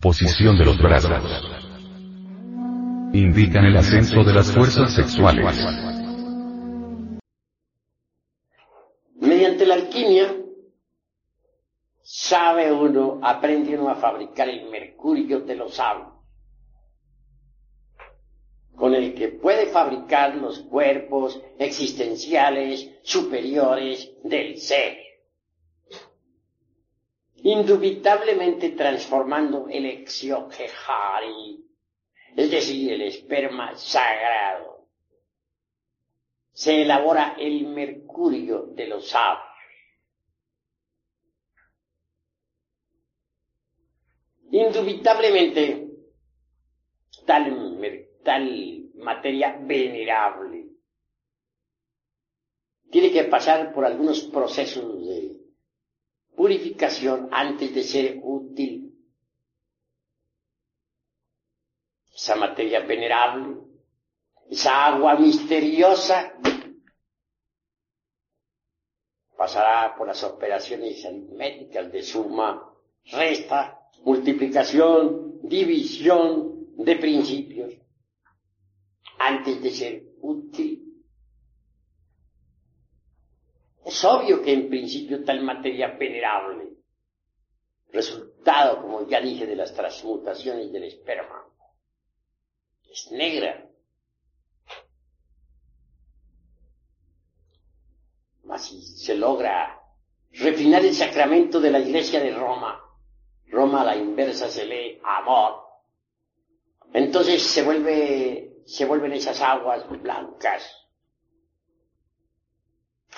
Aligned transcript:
Posición 0.00 0.56
de 0.56 0.64
los 0.64 0.78
brazos. 0.78 1.10
Indican 3.12 3.64
el 3.64 3.76
ascenso 3.76 4.22
de 4.22 4.32
las 4.32 4.52
fuerzas 4.52 4.94
sexuales. 4.94 5.44
Mediante 9.16 9.66
la 9.66 9.74
alquimia, 9.74 10.36
sabe 12.00 12.70
uno, 12.70 13.18
aprende 13.24 13.76
uno 13.76 13.88
a 13.88 13.96
fabricar 13.96 14.48
el 14.48 14.70
mercurio 14.70 15.40
de 15.40 15.56
los 15.56 15.74
sabios, 15.74 16.12
con 18.76 18.94
el 18.94 19.14
que 19.14 19.30
puede 19.30 19.66
fabricar 19.66 20.36
los 20.36 20.60
cuerpos 20.60 21.42
existenciales 21.58 22.88
superiores 23.02 24.12
del 24.22 24.58
ser 24.58 25.07
indubitablemente 27.42 28.70
transformando 28.70 29.68
el 29.68 29.86
exioquejari, 29.86 31.64
es 32.36 32.50
decir, 32.50 32.92
el 32.92 33.02
esperma 33.02 33.76
sagrado. 33.76 34.88
Se 36.52 36.82
elabora 36.82 37.36
el 37.38 37.66
mercurio 37.66 38.66
de 38.74 38.88
los 38.88 39.08
sabios. 39.08 39.44
Indubitablemente, 44.50 45.88
tal, 47.26 47.80
tal 48.24 48.90
materia 48.94 49.56
venerable 49.60 50.68
tiene 52.90 53.12
que 53.12 53.24
pasar 53.24 53.72
por 53.74 53.84
algunos 53.84 54.22
procesos 54.22 55.06
de 55.06 55.37
purificación 56.38 57.28
antes 57.32 57.74
de 57.74 57.82
ser 57.82 58.20
útil. 58.22 58.94
Esa 62.14 62.36
materia 62.36 62.78
venerable, 62.86 63.56
esa 64.48 64.86
agua 64.86 65.16
misteriosa, 65.16 66.38
pasará 69.36 69.96
por 69.96 70.06
las 70.06 70.22
operaciones 70.22 71.04
aritméticas 71.04 71.90
de 71.90 72.02
suma, 72.04 72.72
resta, 73.10 73.80
multiplicación, 74.04 75.40
división 75.42 76.76
de 76.76 76.94
principios, 76.96 77.74
antes 79.18 79.60
de 79.60 79.70
ser 79.70 80.04
útil. 80.20 80.87
Es 83.88 84.04
obvio 84.04 84.42
que 84.42 84.52
en 84.52 84.68
principio 84.68 85.24
tal 85.24 85.40
materia 85.40 85.96
venerable, 85.96 86.74
resultado, 87.90 88.82
como 88.82 89.08
ya 89.08 89.18
dije, 89.18 89.46
de 89.46 89.56
las 89.56 89.72
transmutaciones 89.72 90.70
del 90.70 90.84
esperma, 90.84 91.42
es 92.90 93.10
negra. 93.12 93.66
Mas 98.42 98.66
si 98.66 98.82
se 98.82 99.16
logra 99.16 99.80
refinar 100.32 100.84
el 100.84 100.94
sacramento 100.94 101.58
de 101.58 101.70
la 101.70 101.80
iglesia 101.80 102.20
de 102.20 102.34
Roma, 102.34 102.78
Roma 103.46 103.80
a 103.80 103.84
la 103.86 103.96
inversa 103.96 104.50
se 104.50 104.66
lee 104.66 105.00
amor, 105.02 105.62
entonces 106.92 107.42
se 107.42 107.62
vuelve, 107.62 108.64
se 108.66 108.84
vuelven 108.84 109.14
esas 109.14 109.40
aguas 109.40 109.88
blancas 109.88 110.87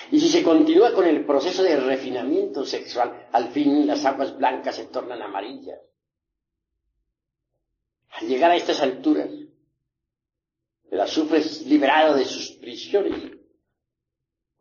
y 0.09 0.19
si 0.19 0.29
se 0.29 0.43
continúa 0.43 0.93
con 0.93 1.05
el 1.05 1.25
proceso 1.25 1.63
de 1.63 1.77
refinamiento 1.77 2.65
sexual, 2.65 3.27
al 3.31 3.49
fin 3.49 3.85
las 3.85 4.03
aguas 4.05 4.35
blancas 4.37 4.75
se 4.75 4.85
tornan 4.85 5.21
amarillas. 5.21 5.79
Al 8.09 8.27
llegar 8.27 8.51
a 8.51 8.55
estas 8.55 8.81
alturas, 8.81 9.29
el 10.89 10.99
azufre 10.99 11.39
es 11.39 11.65
liberado 11.65 12.15
de 12.15 12.25
sus 12.25 12.51
prisiones 12.57 13.31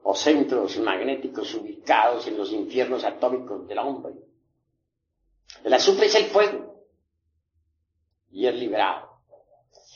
o 0.03 0.15
centros 0.15 0.79
magnéticos 0.79 1.55
ubicados 1.55 2.27
en 2.27 2.37
los 2.37 2.53
infiernos 2.53 3.05
atómicos 3.05 3.67
del 3.67 3.79
hombre. 3.79 4.15
El 5.65 5.75
azufre 5.75 6.07
es 6.07 6.15
el 6.15 6.27
fuego 6.27 6.87
y 8.31 8.47
es 8.47 8.55
liberado. 8.55 9.11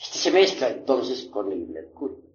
Este 0.01 0.17
se 0.17 0.31
mezcla 0.31 0.69
entonces 0.69 1.25
con 1.25 1.51
el 1.51 1.67
mercurio. 1.67 2.34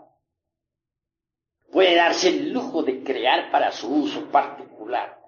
puede 1.71 1.95
darse 1.95 2.29
el 2.29 2.51
lujo 2.51 2.83
de 2.83 3.03
crear 3.03 3.49
para 3.51 3.71
su 3.71 3.87
uso 3.87 4.25
particular 4.29 5.21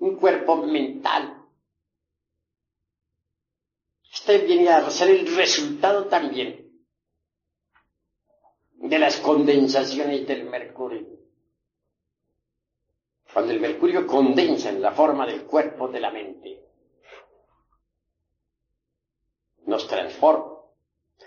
un 0.00 0.16
cuerpo 0.16 0.56
mental. 0.56 1.42
Este 4.12 4.38
viene 4.38 4.68
a 4.68 4.90
ser 4.90 5.10
el 5.10 5.34
resultado 5.34 6.06
también 6.06 6.70
de 8.74 8.98
las 8.98 9.16
condensaciones 9.18 10.26
del 10.26 10.44
mercurio. 10.44 11.06
Cuando 13.32 13.52
el 13.52 13.60
mercurio 13.60 14.06
condensa 14.06 14.68
en 14.68 14.80
la 14.80 14.92
forma 14.92 15.26
del 15.26 15.44
cuerpo 15.44 15.88
de 15.88 16.00
la 16.00 16.10
mente, 16.10 16.60
nos 19.66 19.88
transforma 19.88 20.53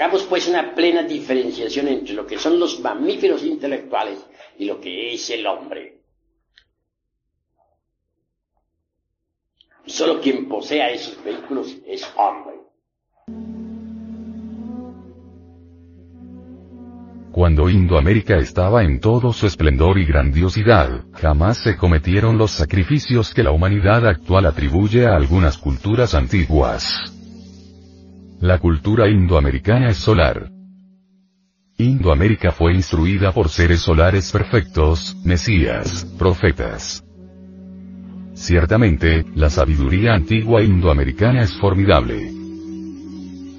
Hagamos 0.00 0.22
pues 0.22 0.48
una 0.48 0.74
plena 0.74 1.02
diferenciación 1.02 1.86
entre 1.88 2.14
lo 2.14 2.26
que 2.26 2.38
son 2.38 2.58
los 2.58 2.80
mamíferos 2.80 3.44
intelectuales 3.44 4.18
y 4.58 4.64
lo 4.64 4.80
que 4.80 5.12
es 5.12 5.28
el 5.28 5.46
hombre. 5.46 5.98
Solo 9.84 10.22
quien 10.22 10.48
posea 10.48 10.88
esos 10.88 11.22
vehículos 11.22 11.76
es 11.86 12.02
hombre. 12.16 12.56
Cuando 17.30 17.68
Indoamérica 17.68 18.38
estaba 18.38 18.82
en 18.82 19.00
todo 19.00 19.34
su 19.34 19.46
esplendor 19.46 19.98
y 19.98 20.06
grandiosidad, 20.06 21.04
jamás 21.12 21.58
se 21.58 21.76
cometieron 21.76 22.38
los 22.38 22.52
sacrificios 22.52 23.34
que 23.34 23.42
la 23.42 23.50
humanidad 23.50 24.06
actual 24.06 24.46
atribuye 24.46 25.04
a 25.04 25.14
algunas 25.14 25.58
culturas 25.58 26.14
antiguas. 26.14 27.19
La 28.40 28.58
cultura 28.58 29.06
indoamericana 29.06 29.90
es 29.90 29.98
solar. 29.98 30.50
Indoamérica 31.76 32.52
fue 32.52 32.72
instruida 32.72 33.32
por 33.32 33.50
seres 33.50 33.80
solares 33.80 34.32
perfectos, 34.32 35.14
mesías, 35.24 36.06
profetas. 36.18 37.04
Ciertamente, 38.32 39.26
la 39.34 39.50
sabiduría 39.50 40.14
antigua 40.14 40.62
indoamericana 40.62 41.42
es 41.42 41.52
formidable 41.58 42.32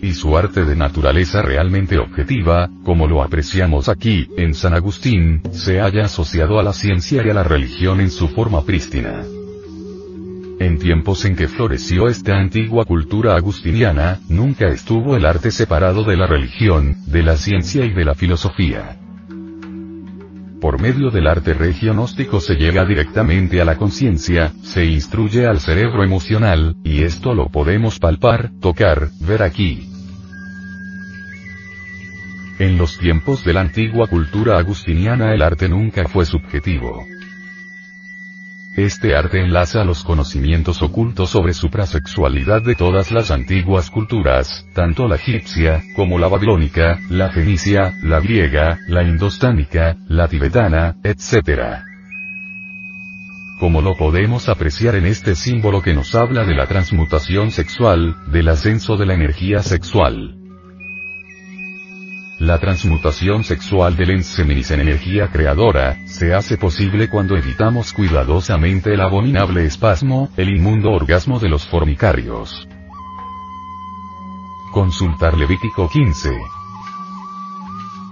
y 0.01 0.13
su 0.13 0.35
arte 0.35 0.65
de 0.65 0.75
naturaleza 0.75 1.43
realmente 1.43 1.99
objetiva, 1.99 2.67
como 2.83 3.07
lo 3.07 3.21
apreciamos 3.21 3.87
aquí, 3.87 4.27
en 4.35 4.55
San 4.55 4.73
Agustín, 4.73 5.43
se 5.51 5.79
haya 5.79 6.05
asociado 6.05 6.59
a 6.59 6.63
la 6.63 6.73
ciencia 6.73 7.23
y 7.23 7.29
a 7.29 7.35
la 7.35 7.43
religión 7.43 8.01
en 8.01 8.09
su 8.09 8.27
forma 8.27 8.63
prístina. 8.63 9.23
En 10.61 10.77
tiempos 10.77 11.25
en 11.25 11.35
que 11.35 11.47
floreció 11.47 12.07
esta 12.07 12.37
antigua 12.37 12.85
cultura 12.85 13.35
agustiniana, 13.35 14.19
nunca 14.29 14.67
estuvo 14.67 15.15
el 15.15 15.25
arte 15.25 15.49
separado 15.49 16.03
de 16.03 16.15
la 16.15 16.27
religión, 16.27 16.97
de 17.07 17.23
la 17.23 17.35
ciencia 17.35 17.83
y 17.83 17.91
de 17.91 18.05
la 18.05 18.13
filosofía. 18.13 18.95
Por 20.61 20.79
medio 20.79 21.09
del 21.09 21.25
arte 21.25 21.55
regionóstico 21.55 22.39
se 22.39 22.57
llega 22.57 22.85
directamente 22.85 23.59
a 23.59 23.65
la 23.65 23.75
conciencia, 23.75 24.53
se 24.61 24.85
instruye 24.85 25.47
al 25.47 25.59
cerebro 25.59 26.03
emocional, 26.03 26.75
y 26.83 27.05
esto 27.05 27.33
lo 27.33 27.47
podemos 27.49 27.97
palpar, 27.97 28.51
tocar, 28.61 29.09
ver 29.19 29.41
aquí. 29.41 29.89
En 32.59 32.77
los 32.77 32.99
tiempos 32.99 33.43
de 33.43 33.53
la 33.53 33.61
antigua 33.61 34.05
cultura 34.05 34.59
agustiniana 34.59 35.33
el 35.33 35.41
arte 35.41 35.67
nunca 35.67 36.07
fue 36.07 36.23
subjetivo. 36.23 37.03
Este 38.77 39.17
arte 39.17 39.41
enlaza 39.41 39.83
los 39.83 40.01
conocimientos 40.01 40.81
ocultos 40.81 41.29
sobre 41.29 41.53
suprasexualidad 41.53 42.61
de 42.61 42.75
todas 42.75 43.11
las 43.11 43.29
antiguas 43.29 43.91
culturas, 43.91 44.65
tanto 44.73 45.09
la 45.09 45.17
egipcia, 45.17 45.83
como 45.93 46.17
la 46.17 46.29
babilónica, 46.29 46.97
la 47.09 47.29
fenicia, 47.31 47.93
la 48.01 48.21
griega, 48.21 48.79
la 48.87 49.03
indostánica, 49.03 49.97
la 50.07 50.29
tibetana, 50.29 50.95
etc. 51.03 51.81
Como 53.59 53.81
lo 53.81 53.97
podemos 53.97 54.47
apreciar 54.47 54.95
en 54.95 55.05
este 55.05 55.35
símbolo 55.35 55.81
que 55.81 55.93
nos 55.93 56.15
habla 56.15 56.45
de 56.45 56.55
la 56.55 56.67
transmutación 56.67 57.51
sexual, 57.51 58.15
del 58.31 58.47
ascenso 58.47 58.95
de 58.95 59.05
la 59.05 59.15
energía 59.15 59.63
sexual. 59.63 60.40
La 62.41 62.57
transmutación 62.57 63.43
sexual 63.43 63.95
del 63.95 64.09
enseminis 64.09 64.71
en 64.71 64.79
energía 64.79 65.29
creadora, 65.31 65.95
se 66.07 66.33
hace 66.33 66.57
posible 66.57 67.07
cuando 67.07 67.37
evitamos 67.37 67.93
cuidadosamente 67.93 68.95
el 68.95 69.01
abominable 69.01 69.63
espasmo, 69.63 70.27
el 70.37 70.49
inmundo 70.49 70.89
orgasmo 70.89 71.37
de 71.37 71.49
los 71.49 71.67
formicarios. 71.67 72.67
Consultar 74.73 75.37
Levítico 75.37 75.87
15. 75.87 76.60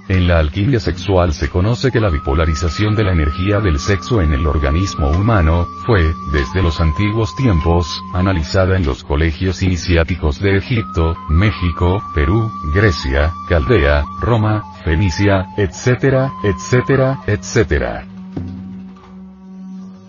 En 0.09 0.27
la 0.27 0.39
alquimia 0.39 0.79
sexual 0.79 1.33
se 1.33 1.49
conoce 1.49 1.91
que 1.91 1.99
la 1.99 2.09
bipolarización 2.09 2.95
de 2.95 3.03
la 3.03 3.11
energía 3.11 3.59
del 3.59 3.77
sexo 3.77 4.21
en 4.21 4.33
el 4.33 4.47
organismo 4.47 5.11
humano, 5.11 5.67
fue, 5.85 6.15
desde 6.33 6.63
los 6.63 6.81
antiguos 6.81 7.35
tiempos, 7.35 8.01
analizada 8.15 8.75
en 8.75 8.87
los 8.87 9.03
colegios 9.03 9.61
iniciáticos 9.61 10.39
de 10.39 10.57
Egipto, 10.57 11.15
México, 11.29 12.01
Perú, 12.15 12.51
Grecia, 12.73 13.31
Caldea, 13.47 14.03
Roma, 14.19 14.63
Fenicia, 14.83 15.45
etc., 15.57 16.31
etcétera, 16.43 17.19
etcétera. 17.27 18.18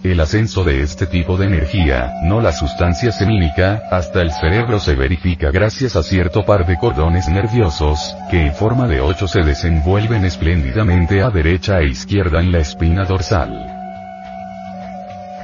El 0.03 0.19
ascenso 0.19 0.65
de 0.65 0.81
este 0.83 1.07
tipo 1.07 1.37
de 1.37 1.45
energía, 1.45 2.15
no 2.23 2.41
la 2.41 2.53
sustancia 2.53 3.13
semínica, 3.13 3.83
hasta 3.91 4.23
el 4.23 4.33
cerebro 4.33 4.81
se 4.81 4.95
verifica 4.95 5.51
gracias 5.51 5.95
a 5.95 6.03
cierto 6.03 6.47
par 6.47 6.67
de 6.67 6.79
cordones 6.79 7.29
nerviosos, 7.29 8.17
que 8.31 8.47
en 8.47 8.55
forma 8.55 8.89
de 8.89 9.03
ocho 9.03 9.29
se 9.29 9.43
desenvuelven 9.43 10.25
espléndidamente 10.25 11.21
a 11.21 11.29
derecha 11.29 11.81
e 11.81 11.89
izquierda 11.89 12.41
en 12.41 12.51
la 12.51 12.61
espina 12.61 13.05
dorsal. 13.05 13.53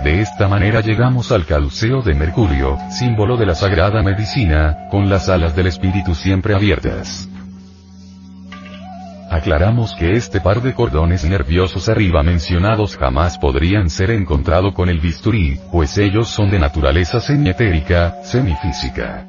De 0.03 0.23
esta 0.23 0.49
manera 0.49 0.81
llegamos 0.81 1.33
al 1.33 1.45
caduceo 1.45 2.01
de 2.01 2.15
Mercurio, 2.15 2.79
símbolo 2.89 3.37
de 3.37 3.45
la 3.45 3.55
sagrada 3.55 4.03
medicina, 4.03 4.89
con 4.91 5.11
las 5.11 5.29
alas 5.29 5.55
del 5.55 5.67
espíritu 5.67 6.15
siempre 6.15 6.55
abiertas. 6.55 7.29
Aclaramos 9.31 9.95
que 9.95 10.13
este 10.13 10.41
par 10.41 10.63
de 10.63 10.73
cordones 10.73 11.25
nerviosos 11.25 11.89
arriba 11.89 12.23
mencionados 12.23 12.97
jamás 12.97 13.39
podrían 13.39 13.91
ser 13.91 14.11
encontrado 14.11 14.73
con 14.73 14.89
el 14.89 15.01
bisturí, 15.01 15.59
pues 15.73 15.99
ellos 15.99 16.29
son 16.29 16.51
de 16.51 16.61
naturaleza 16.61 17.21
semietérica, 17.21 18.23
semifísica. 18.23 19.27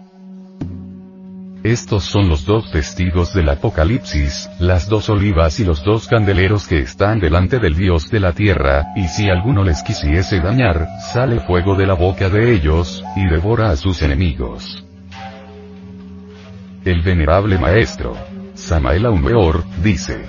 Estos 1.63 2.03
son 2.03 2.29
los 2.29 2.45
dos 2.45 2.71
testigos 2.71 3.33
del 3.33 3.49
Apocalipsis, 3.49 4.49
las 4.59 4.88
dos 4.88 5.09
olivas 5.09 5.59
y 5.59 5.65
los 5.65 5.83
dos 5.83 6.07
candeleros 6.07 6.67
que 6.67 6.79
están 6.79 7.19
delante 7.19 7.59
del 7.59 7.75
Dios 7.75 8.09
de 8.11 8.19
la 8.19 8.31
tierra, 8.31 8.93
y 8.95 9.07
si 9.07 9.29
alguno 9.29 9.63
les 9.63 9.81
quisiese 9.81 10.39
dañar, 10.39 10.88
sale 11.11 11.39
fuego 11.41 11.75
de 11.75 11.88
la 11.88 11.95
boca 11.95 12.29
de 12.29 12.53
ellos, 12.53 13.03
y 13.15 13.27
devora 13.27 13.71
a 13.71 13.75
sus 13.75 14.01
enemigos. 14.03 14.85
El 16.85 17.01
venerable 17.01 17.57
maestro, 17.57 18.15
Samael 18.67 19.05
Aumeor, 19.05 19.63
dice. 19.81 20.25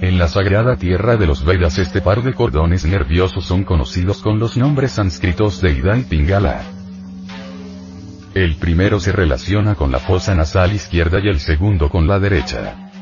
En 0.00 0.16
la 0.16 0.28
sagrada 0.28 0.76
tierra 0.76 1.16
de 1.16 1.26
los 1.26 1.44
Vedas 1.44 1.76
este 1.80 2.00
par 2.00 2.22
de 2.22 2.34
cordones 2.34 2.84
nerviosos 2.84 3.44
son 3.44 3.64
conocidos 3.64 4.22
con 4.22 4.38
los 4.38 4.56
nombres 4.56 4.92
sánscritos 4.92 5.60
de 5.60 5.72
Ida 5.72 5.98
y 5.98 6.02
Pingala. 6.02 6.62
El 8.34 8.54
primero 8.58 9.00
se 9.00 9.10
relaciona 9.10 9.74
con 9.74 9.90
la 9.90 9.98
fosa 9.98 10.36
nasal 10.36 10.72
izquierda 10.72 11.18
y 11.20 11.26
el 11.26 11.40
segundo 11.40 11.88
con 11.88 12.06
la 12.06 12.20
derecha. 12.20 12.92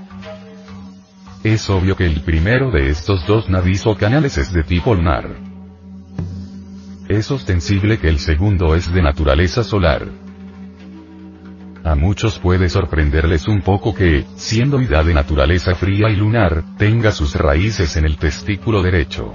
Es 1.45 1.69
obvio 1.69 1.97
que 1.97 2.07
el 2.07 2.23
primero 2.23 2.71
de 2.71 2.88
estos 2.88 3.26
dos 3.26 3.50
nadis 3.50 3.87
o 3.87 3.95
canales 3.95 4.38
es 4.38 4.55
de 4.55 4.62
tipo 4.62 4.95
lunar. 4.95 5.37
Es 7.11 7.31
ostensible 7.31 7.99
que 7.99 8.09
el 8.09 8.21
segundo 8.21 8.75
es 8.75 8.90
de 8.90 9.02
naturaleza 9.02 9.62
solar. 9.64 10.09
A 11.83 11.95
muchos 11.95 12.39
puede 12.39 12.69
sorprenderles 12.69 13.49
un 13.49 13.63
poco 13.63 13.95
que, 13.95 14.25
siendo 14.37 14.79
vida 14.79 15.03
de 15.03 15.15
naturaleza 15.15 15.75
fría 15.75 16.11
y 16.11 16.17
lunar, 16.17 16.63
tenga 16.77 17.11
sus 17.11 17.35
raíces 17.35 17.97
en 17.97 18.05
el 18.05 18.19
testículo 18.19 18.83
derecho. 18.83 19.33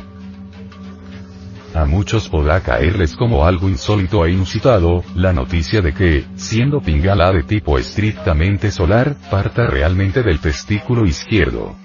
A 1.74 1.86
muchos 1.86 2.30
podrá 2.30 2.62
caerles 2.62 3.16
como 3.16 3.46
algo 3.46 3.68
insólito 3.68 4.26
e 4.26 4.32
inusitado, 4.32 5.04
la 5.16 5.34
noticia 5.34 5.82
de 5.82 5.94
que, 5.94 6.24
siendo 6.36 6.80
Pingala 6.80 7.34
de 7.34 7.44
tipo 7.44 7.78
estrictamente 7.80 8.72
solar, 8.72 9.16
parta 9.30 9.68
realmente 9.68 10.22
del 10.22 10.40
testículo 10.40 11.06
izquierdo. 11.06 11.76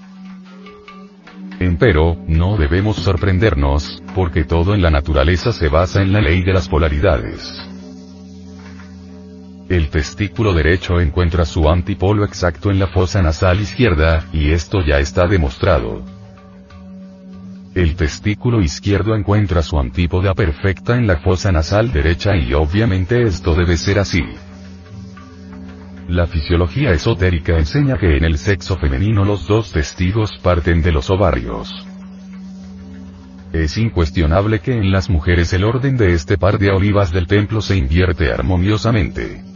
Empero, 1.59 2.17
no 2.29 2.57
debemos 2.57 2.97
sorprendernos, 2.97 4.03
porque 4.15 4.45
todo 4.45 4.75
en 4.75 4.83
la 4.83 4.91
naturaleza 4.91 5.53
se 5.53 5.69
basa 5.69 6.03
en 6.03 6.13
la 6.13 6.21
ley 6.21 6.43
de 6.43 6.53
las 6.53 6.69
polaridades. 6.69 7.71
El 9.71 9.89
testículo 9.89 10.53
derecho 10.53 11.01
encuentra 11.01 11.45
su 11.45 11.69
antipolo 11.69 12.25
exacto 12.25 12.73
en 12.73 12.81
la 12.81 12.89
fosa 12.89 13.23
nasal 13.23 13.61
izquierda, 13.61 14.25
y 14.33 14.51
esto 14.51 14.85
ya 14.85 14.99
está 14.99 15.29
demostrado. 15.29 16.03
El 17.77 17.95
testículo 17.95 18.61
izquierdo 18.63 19.15
encuentra 19.15 19.63
su 19.63 19.79
antípoda 19.79 20.35
perfecta 20.35 20.97
en 20.97 21.07
la 21.07 21.19
fosa 21.19 21.53
nasal 21.53 21.93
derecha 21.93 22.35
y 22.35 22.53
obviamente 22.53 23.23
esto 23.23 23.55
debe 23.55 23.77
ser 23.77 24.01
así. 24.01 24.25
La 26.09 26.27
fisiología 26.27 26.91
esotérica 26.91 27.57
enseña 27.57 27.97
que 27.97 28.17
en 28.17 28.25
el 28.25 28.39
sexo 28.39 28.77
femenino 28.77 29.25
los 29.25 29.47
dos 29.47 29.71
testigos 29.71 30.33
parten 30.43 30.83
de 30.83 30.91
los 30.91 31.11
ovarios. 31.11 31.87
Es 33.53 33.79
incuestionable 33.79 34.59
que 34.59 34.73
en 34.73 34.91
las 34.91 35.09
mujeres 35.09 35.53
el 35.53 35.63
orden 35.63 35.97
de 35.97 36.13
este 36.13 36.39
par 36.39 36.59
de 36.59 36.71
olivas 36.71 37.13
del 37.13 37.29
templo 37.29 37.61
se 37.61 37.77
invierte 37.77 38.33
armoniosamente. 38.33 39.49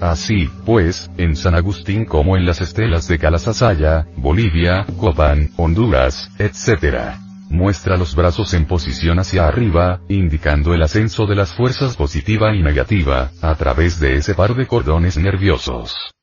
Así, 0.00 0.48
pues, 0.64 1.10
en 1.16 1.36
San 1.36 1.54
Agustín 1.54 2.04
como 2.04 2.36
en 2.36 2.44
las 2.44 2.60
estelas 2.60 3.08
de 3.08 3.18
Calasasaya, 3.18 4.06
Bolivia, 4.16 4.86
Copán, 4.98 5.50
Honduras, 5.56 6.30
etc. 6.38 7.16
Muestra 7.48 7.96
los 7.96 8.14
brazos 8.14 8.54
en 8.54 8.66
posición 8.66 9.18
hacia 9.18 9.46
arriba, 9.46 10.00
indicando 10.08 10.74
el 10.74 10.82
ascenso 10.82 11.26
de 11.26 11.36
las 11.36 11.52
fuerzas 11.52 11.96
positiva 11.96 12.54
y 12.54 12.62
negativa, 12.62 13.30
a 13.40 13.54
través 13.54 14.00
de 14.00 14.16
ese 14.16 14.34
par 14.34 14.54
de 14.54 14.66
cordones 14.66 15.16
nerviosos. 15.16 16.15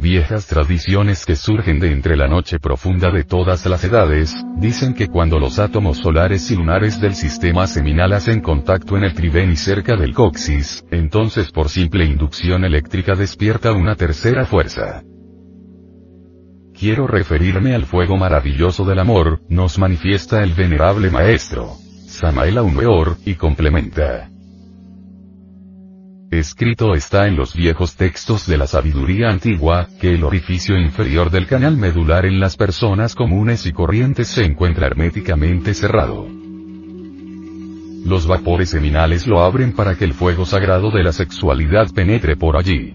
Viejas 0.00 0.46
tradiciones 0.46 1.26
que 1.26 1.34
surgen 1.34 1.80
de 1.80 1.90
entre 1.90 2.16
la 2.16 2.28
noche 2.28 2.60
profunda 2.60 3.10
de 3.10 3.24
todas 3.24 3.66
las 3.66 3.82
edades, 3.82 4.32
dicen 4.56 4.94
que 4.94 5.08
cuando 5.08 5.40
los 5.40 5.58
átomos 5.58 5.98
solares 5.98 6.52
y 6.52 6.56
lunares 6.56 7.00
del 7.00 7.16
sistema 7.16 7.66
seminal 7.66 8.12
hacen 8.12 8.40
contacto 8.40 8.96
en 8.96 9.02
el 9.02 9.12
triveni 9.12 9.56
cerca 9.56 9.96
del 9.96 10.14
coxis, 10.14 10.84
entonces 10.92 11.50
por 11.50 11.68
simple 11.68 12.04
inducción 12.04 12.64
eléctrica 12.64 13.16
despierta 13.16 13.72
una 13.72 13.96
tercera 13.96 14.46
fuerza. 14.46 15.02
Quiero 16.78 17.08
referirme 17.08 17.74
al 17.74 17.84
fuego 17.84 18.16
maravilloso 18.16 18.84
del 18.84 19.00
amor, 19.00 19.40
nos 19.48 19.80
manifiesta 19.80 20.44
el 20.44 20.54
venerable 20.54 21.10
maestro. 21.10 21.72
Samael 22.06 22.58
Aumeor, 22.58 23.16
y 23.26 23.34
complementa. 23.34 24.30
Escrito 26.30 26.94
está 26.94 27.26
en 27.26 27.36
los 27.36 27.54
viejos 27.54 27.96
textos 27.96 28.46
de 28.46 28.58
la 28.58 28.66
sabiduría 28.66 29.30
antigua, 29.30 29.88
que 29.98 30.12
el 30.12 30.24
orificio 30.24 30.78
inferior 30.78 31.30
del 31.30 31.46
canal 31.46 31.78
medular 31.78 32.26
en 32.26 32.38
las 32.38 32.54
personas 32.54 33.14
comunes 33.14 33.64
y 33.64 33.72
corrientes 33.72 34.28
se 34.28 34.44
encuentra 34.44 34.88
herméticamente 34.88 35.72
cerrado. 35.72 36.28
Los 38.04 38.26
vapores 38.26 38.68
seminales 38.68 39.26
lo 39.26 39.40
abren 39.40 39.72
para 39.72 39.94
que 39.94 40.04
el 40.04 40.12
fuego 40.12 40.44
sagrado 40.44 40.90
de 40.90 41.02
la 41.02 41.12
sexualidad 41.12 41.90
penetre 41.94 42.36
por 42.36 42.58
allí. 42.58 42.94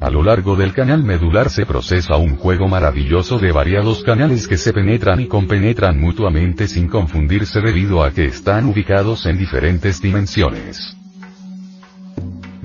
A 0.00 0.10
lo 0.10 0.22
largo 0.22 0.56
del 0.56 0.74
canal 0.74 1.02
medular 1.02 1.48
se 1.48 1.64
procesa 1.64 2.16
un 2.16 2.36
juego 2.36 2.68
maravilloso 2.68 3.38
de 3.38 3.52
variados 3.52 4.04
canales 4.04 4.46
que 4.46 4.58
se 4.58 4.74
penetran 4.74 5.20
y 5.20 5.28
compenetran 5.28 5.98
mutuamente 5.98 6.68
sin 6.68 6.88
confundirse 6.88 7.62
debido 7.62 8.04
a 8.04 8.10
que 8.10 8.26
están 8.26 8.66
ubicados 8.66 9.24
en 9.24 9.38
diferentes 9.38 10.02
dimensiones. 10.02 10.98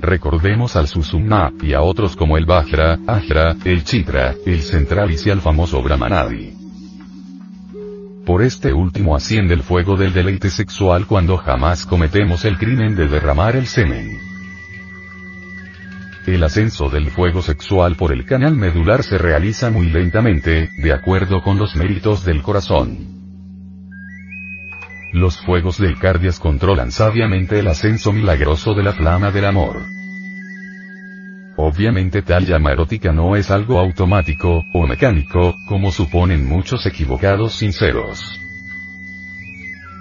Recordemos 0.00 0.76
al 0.76 0.88
Susumna, 0.88 1.52
y 1.60 1.74
a 1.74 1.82
otros 1.82 2.16
como 2.16 2.38
el 2.38 2.46
Vajra, 2.46 2.98
Ajra, 3.06 3.54
el 3.64 3.84
Chitra, 3.84 4.34
el 4.46 4.62
Centralis 4.62 5.26
y 5.26 5.30
al 5.30 5.42
famoso 5.42 5.82
Brahmanadi. 5.82 6.54
Por 8.24 8.42
este 8.42 8.72
último 8.72 9.14
asciende 9.14 9.52
el 9.52 9.62
fuego 9.62 9.96
del 9.96 10.14
deleite 10.14 10.48
sexual 10.48 11.06
cuando 11.06 11.36
jamás 11.36 11.84
cometemos 11.84 12.46
el 12.46 12.56
crimen 12.56 12.96
de 12.96 13.08
derramar 13.08 13.56
el 13.56 13.66
semen. 13.66 14.18
El 16.26 16.42
ascenso 16.44 16.88
del 16.88 17.10
fuego 17.10 17.42
sexual 17.42 17.96
por 17.96 18.12
el 18.12 18.24
canal 18.24 18.54
medular 18.54 19.02
se 19.02 19.18
realiza 19.18 19.70
muy 19.70 19.90
lentamente, 19.90 20.70
de 20.78 20.92
acuerdo 20.92 21.42
con 21.42 21.58
los 21.58 21.76
méritos 21.76 22.24
del 22.24 22.40
corazón. 22.40 23.19
Los 25.12 25.38
fuegos 25.38 25.78
del 25.78 25.98
Cardias 25.98 26.38
controlan 26.38 26.92
sabiamente 26.92 27.58
el 27.58 27.66
ascenso 27.66 28.12
milagroso 28.12 28.74
de 28.74 28.84
la 28.84 28.92
flama 28.92 29.32
del 29.32 29.44
amor. 29.44 29.82
Obviamente 31.56 32.22
tal 32.22 32.46
llama 32.46 32.70
erótica 32.70 33.12
no 33.12 33.34
es 33.34 33.50
algo 33.50 33.80
automático, 33.80 34.62
o 34.72 34.86
mecánico, 34.86 35.56
como 35.66 35.90
suponen 35.90 36.46
muchos 36.46 36.86
equivocados 36.86 37.54
sinceros. 37.54 38.40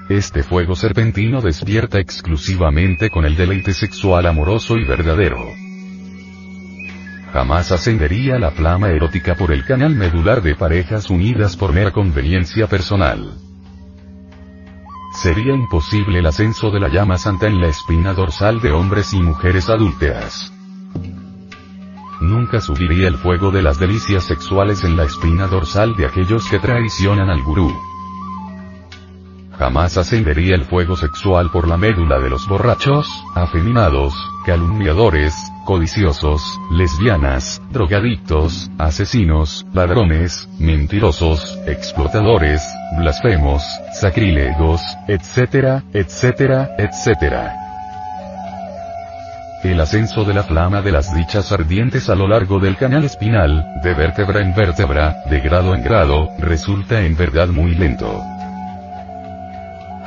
Este 0.09 0.43
fuego 0.43 0.75
serpentino 0.75 1.41
despierta 1.41 1.99
exclusivamente 1.99 3.09
con 3.09 3.25
el 3.25 3.35
deleite 3.35 3.73
sexual 3.73 4.27
amoroso 4.27 4.77
y 4.77 4.85
verdadero. 4.85 5.53
Jamás 7.33 7.71
ascendería 7.71 8.37
la 8.37 8.51
flama 8.51 8.89
erótica 8.89 9.35
por 9.35 9.51
el 9.51 9.65
canal 9.65 9.95
medular 9.95 10.41
de 10.41 10.55
parejas 10.55 11.09
unidas 11.09 11.55
por 11.55 11.73
mera 11.73 11.91
conveniencia 11.91 12.67
personal. 12.67 13.48
Sería 15.11 15.53
imposible 15.53 16.19
el 16.19 16.25
ascenso 16.27 16.69
de 16.69 16.79
la 16.79 16.87
llama 16.87 17.17
santa 17.17 17.47
en 17.47 17.59
la 17.59 17.67
espina 17.67 18.13
dorsal 18.13 18.61
de 18.61 18.71
hombres 18.71 19.13
y 19.13 19.21
mujeres 19.21 19.69
adúlteras. 19.69 20.53
Nunca 22.21 22.61
subiría 22.61 23.07
el 23.07 23.17
fuego 23.17 23.49
de 23.49 23.61
las 23.61 23.79
delicias 23.79 24.25
sexuales 24.25 24.83
en 24.83 24.97
la 24.97 25.03
espina 25.03 25.47
dorsal 25.47 25.95
de 25.95 26.05
aquellos 26.05 26.47
que 26.49 26.59
traicionan 26.59 27.29
al 27.29 27.41
gurú. 27.41 27.73
Jamás 29.57 29.97
ascendería 29.97 30.55
el 30.55 30.65
fuego 30.65 30.95
sexual 30.95 31.49
por 31.51 31.67
la 31.67 31.77
médula 31.77 32.19
de 32.19 32.29
los 32.29 32.47
borrachos, 32.47 33.09
afeminados, 33.35 34.13
calumniadores, 34.45 35.35
codiciosos, 35.69 36.41
lesbianas, 36.71 37.61
drogadictos, 37.69 38.71
asesinos, 38.79 39.67
ladrones, 39.71 40.49
mentirosos, 40.57 41.59
explotadores, 41.67 42.63
blasfemos, 42.97 43.61
sacrílegos, 43.93 44.81
etcétera, 45.07 45.83
etcétera, 45.93 46.71
etcétera. 46.75 47.53
El 49.63 49.79
ascenso 49.79 50.23
de 50.23 50.33
la 50.33 50.41
flama 50.41 50.81
de 50.81 50.91
las 50.91 51.13
dichas 51.13 51.51
ardientes 51.51 52.09
a 52.09 52.15
lo 52.15 52.27
largo 52.27 52.57
del 52.57 52.75
canal 52.75 53.03
espinal, 53.03 53.63
de 53.83 53.93
vértebra 53.93 54.41
en 54.41 54.55
vértebra, 54.55 55.17
de 55.29 55.39
grado 55.39 55.75
en 55.75 55.83
grado, 55.83 56.29
resulta 56.39 57.01
en 57.01 57.15
verdad 57.15 57.49
muy 57.49 57.75
lento 57.75 58.38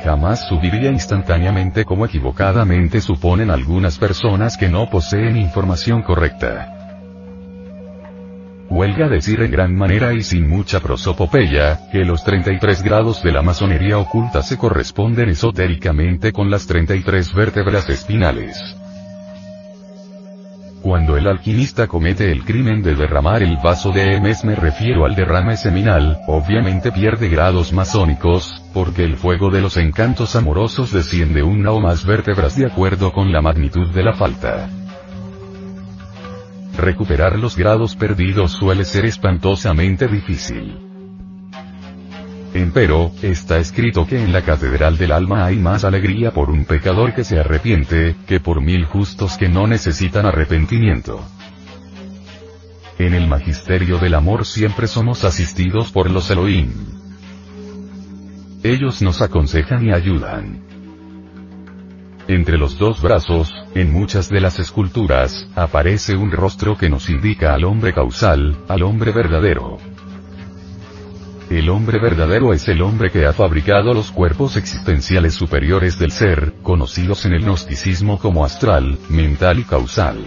jamás 0.03 0.47
subiría 0.47 0.91
instantáneamente 0.91 1.85
como 1.85 2.05
equivocadamente 2.05 3.01
suponen 3.01 3.49
algunas 3.49 3.97
personas 3.97 4.57
que 4.57 4.69
no 4.69 4.89
poseen 4.89 5.37
información 5.37 6.01
correcta. 6.01 6.73
Huelga 8.69 9.07
decir 9.07 9.41
en 9.41 9.51
gran 9.51 9.75
manera 9.75 10.13
y 10.13 10.23
sin 10.23 10.49
mucha 10.49 10.79
prosopopeya, 10.79 11.89
que 11.91 12.03
los 12.03 12.23
33 12.23 12.81
grados 12.81 13.21
de 13.21 13.31
la 13.31 13.43
masonería 13.43 13.99
oculta 13.99 14.41
se 14.41 14.57
corresponden 14.57 15.29
esotéricamente 15.29 16.31
con 16.33 16.49
las 16.49 16.65
33 16.65 17.33
vértebras 17.33 17.87
espinales. 17.89 18.75
Cuando 20.83 21.15
el 21.15 21.27
alquimista 21.27 21.87
comete 21.87 22.29
el 22.29 22.43
crimen 22.43 22.81
de 22.81 22.93
derramar 22.93 23.41
el 23.41 23.55
vaso 23.55 23.91
de 23.91 24.15
Hermes 24.15 24.43
me 24.43 24.53
refiero 24.53 25.05
al 25.05 25.15
derrame 25.15 25.55
seminal, 25.55 26.19
obviamente 26.27 26.91
pierde 26.91 27.29
grados 27.29 27.71
masónicos, 27.71 28.61
porque 28.73 29.05
el 29.05 29.15
fuego 29.15 29.49
de 29.49 29.61
los 29.61 29.77
encantos 29.77 30.35
amorosos 30.35 30.91
desciende 30.91 31.41
una 31.41 31.71
o 31.71 31.79
más 31.79 32.05
vértebras 32.05 32.57
de 32.57 32.65
acuerdo 32.65 33.13
con 33.13 33.31
la 33.31 33.41
magnitud 33.41 33.91
de 33.93 34.03
la 34.03 34.11
falta. 34.11 34.69
Recuperar 36.77 37.39
los 37.39 37.55
grados 37.55 37.95
perdidos 37.95 38.51
suele 38.51 38.83
ser 38.83 39.05
espantosamente 39.05 40.09
difícil. 40.09 40.92
Empero, 42.53 43.11
está 43.23 43.57
escrito 43.57 44.05
que 44.05 44.23
en 44.23 44.31
la 44.31 44.43
catedral 44.43 44.95
del 44.97 45.11
alma 45.11 45.45
hay 45.45 45.57
más 45.57 45.83
alegría 45.83 46.31
por 46.31 46.51
un 46.51 46.65
pecador 46.65 47.15
que 47.15 47.23
se 47.23 47.39
arrepiente, 47.39 48.15
que 48.27 48.39
por 48.39 48.61
mil 48.61 48.85
justos 48.85 49.37
que 49.37 49.49
no 49.49 49.65
necesitan 49.65 50.27
arrepentimiento. 50.27 51.19
En 52.99 53.15
el 53.15 53.27
magisterio 53.27 53.97
del 53.97 54.13
amor 54.13 54.45
siempre 54.45 54.85
somos 54.85 55.23
asistidos 55.23 55.91
por 55.91 56.11
los 56.11 56.29
Elohim. 56.29 56.71
Ellos 58.61 59.01
nos 59.01 59.23
aconsejan 59.23 59.87
y 59.87 59.91
ayudan. 59.91 60.61
Entre 62.27 62.59
los 62.59 62.77
dos 62.77 63.01
brazos, 63.01 63.51
en 63.73 63.91
muchas 63.91 64.29
de 64.29 64.39
las 64.39 64.59
esculturas, 64.59 65.47
aparece 65.55 66.15
un 66.15 66.31
rostro 66.31 66.77
que 66.77 66.89
nos 66.89 67.09
indica 67.09 67.55
al 67.55 67.65
hombre 67.65 67.93
causal, 67.93 68.55
al 68.69 68.83
hombre 68.83 69.11
verdadero. 69.11 69.79
El 71.53 71.69
hombre 71.69 71.99
verdadero 71.99 72.51
es 72.51 72.67
el 72.67 72.81
hombre 72.81 73.11
que 73.11 73.27
ha 73.27 73.31
fabricado 73.31 73.93
los 73.93 74.11
cuerpos 74.11 74.57
existenciales 74.57 75.35
superiores 75.35 75.99
del 75.99 76.09
ser, 76.09 76.55
conocidos 76.63 77.27
en 77.27 77.33
el 77.33 77.43
gnosticismo 77.43 78.17
como 78.17 78.43
astral, 78.43 78.97
mental 79.07 79.59
y 79.59 79.63
causal. 79.63 80.17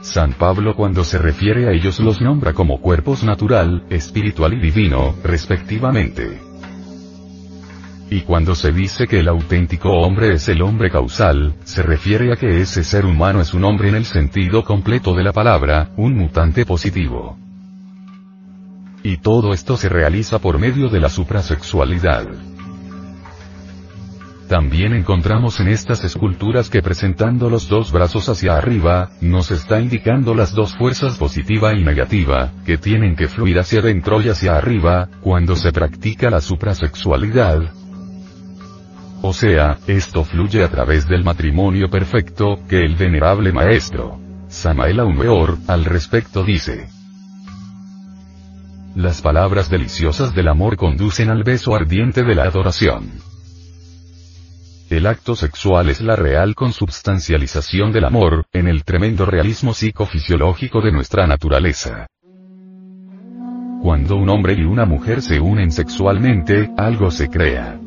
San 0.00 0.32
Pablo 0.32 0.74
cuando 0.74 1.04
se 1.04 1.18
refiere 1.18 1.68
a 1.68 1.70
ellos 1.70 2.00
los 2.00 2.20
nombra 2.20 2.54
como 2.54 2.80
cuerpos 2.80 3.22
natural, 3.22 3.84
espiritual 3.88 4.54
y 4.54 4.58
divino, 4.58 5.14
respectivamente. 5.22 6.40
Y 8.10 8.22
cuando 8.22 8.56
se 8.56 8.72
dice 8.72 9.06
que 9.06 9.20
el 9.20 9.28
auténtico 9.28 9.90
hombre 9.92 10.34
es 10.34 10.48
el 10.48 10.60
hombre 10.60 10.90
causal, 10.90 11.54
se 11.62 11.84
refiere 11.84 12.32
a 12.32 12.36
que 12.36 12.62
ese 12.62 12.82
ser 12.82 13.06
humano 13.06 13.40
es 13.40 13.54
un 13.54 13.62
hombre 13.62 13.90
en 13.90 13.94
el 13.94 14.06
sentido 14.06 14.64
completo 14.64 15.14
de 15.14 15.22
la 15.22 15.32
palabra, 15.32 15.90
un 15.96 16.16
mutante 16.16 16.66
positivo. 16.66 17.45
Y 19.06 19.18
todo 19.18 19.52
esto 19.52 19.76
se 19.76 19.88
realiza 19.88 20.40
por 20.40 20.58
medio 20.58 20.88
de 20.88 20.98
la 20.98 21.08
suprasexualidad. 21.08 22.26
También 24.48 24.94
encontramos 24.94 25.60
en 25.60 25.68
estas 25.68 26.02
esculturas 26.02 26.68
que 26.70 26.82
presentando 26.82 27.48
los 27.48 27.68
dos 27.68 27.92
brazos 27.92 28.28
hacia 28.28 28.56
arriba, 28.56 29.10
nos 29.20 29.52
está 29.52 29.80
indicando 29.80 30.34
las 30.34 30.52
dos 30.54 30.76
fuerzas 30.76 31.18
positiva 31.18 31.72
y 31.72 31.84
negativa, 31.84 32.50
que 32.64 32.78
tienen 32.78 33.14
que 33.14 33.28
fluir 33.28 33.60
hacia 33.60 33.78
adentro 33.78 34.20
y 34.20 34.28
hacia 34.28 34.56
arriba, 34.56 35.08
cuando 35.20 35.54
se 35.54 35.70
practica 35.70 36.28
la 36.28 36.40
suprasexualidad. 36.40 37.62
O 39.22 39.32
sea, 39.32 39.78
esto 39.86 40.24
fluye 40.24 40.64
a 40.64 40.68
través 40.68 41.06
del 41.06 41.22
matrimonio 41.22 41.88
perfecto, 41.88 42.58
que 42.68 42.84
el 42.84 42.96
venerable 42.96 43.52
maestro 43.52 44.18
Samael 44.48 44.98
Aumeor, 44.98 45.58
al 45.68 45.84
respecto 45.84 46.42
dice. 46.42 46.88
Las 48.96 49.20
palabras 49.20 49.68
deliciosas 49.68 50.34
del 50.34 50.48
amor 50.48 50.78
conducen 50.78 51.28
al 51.28 51.44
beso 51.44 51.74
ardiente 51.74 52.22
de 52.22 52.34
la 52.34 52.44
adoración. 52.44 53.10
El 54.88 55.06
acto 55.06 55.36
sexual 55.36 55.90
es 55.90 56.00
la 56.00 56.16
real 56.16 56.54
consubstancialización 56.54 57.92
del 57.92 58.06
amor, 58.06 58.46
en 58.54 58.68
el 58.68 58.84
tremendo 58.84 59.26
realismo 59.26 59.74
psicofisiológico 59.74 60.80
de 60.80 60.92
nuestra 60.92 61.26
naturaleza. 61.26 62.06
Cuando 63.82 64.16
un 64.16 64.30
hombre 64.30 64.54
y 64.54 64.64
una 64.64 64.86
mujer 64.86 65.20
se 65.20 65.40
unen 65.40 65.72
sexualmente, 65.72 66.70
algo 66.78 67.10
se 67.10 67.28
crea. 67.28 67.78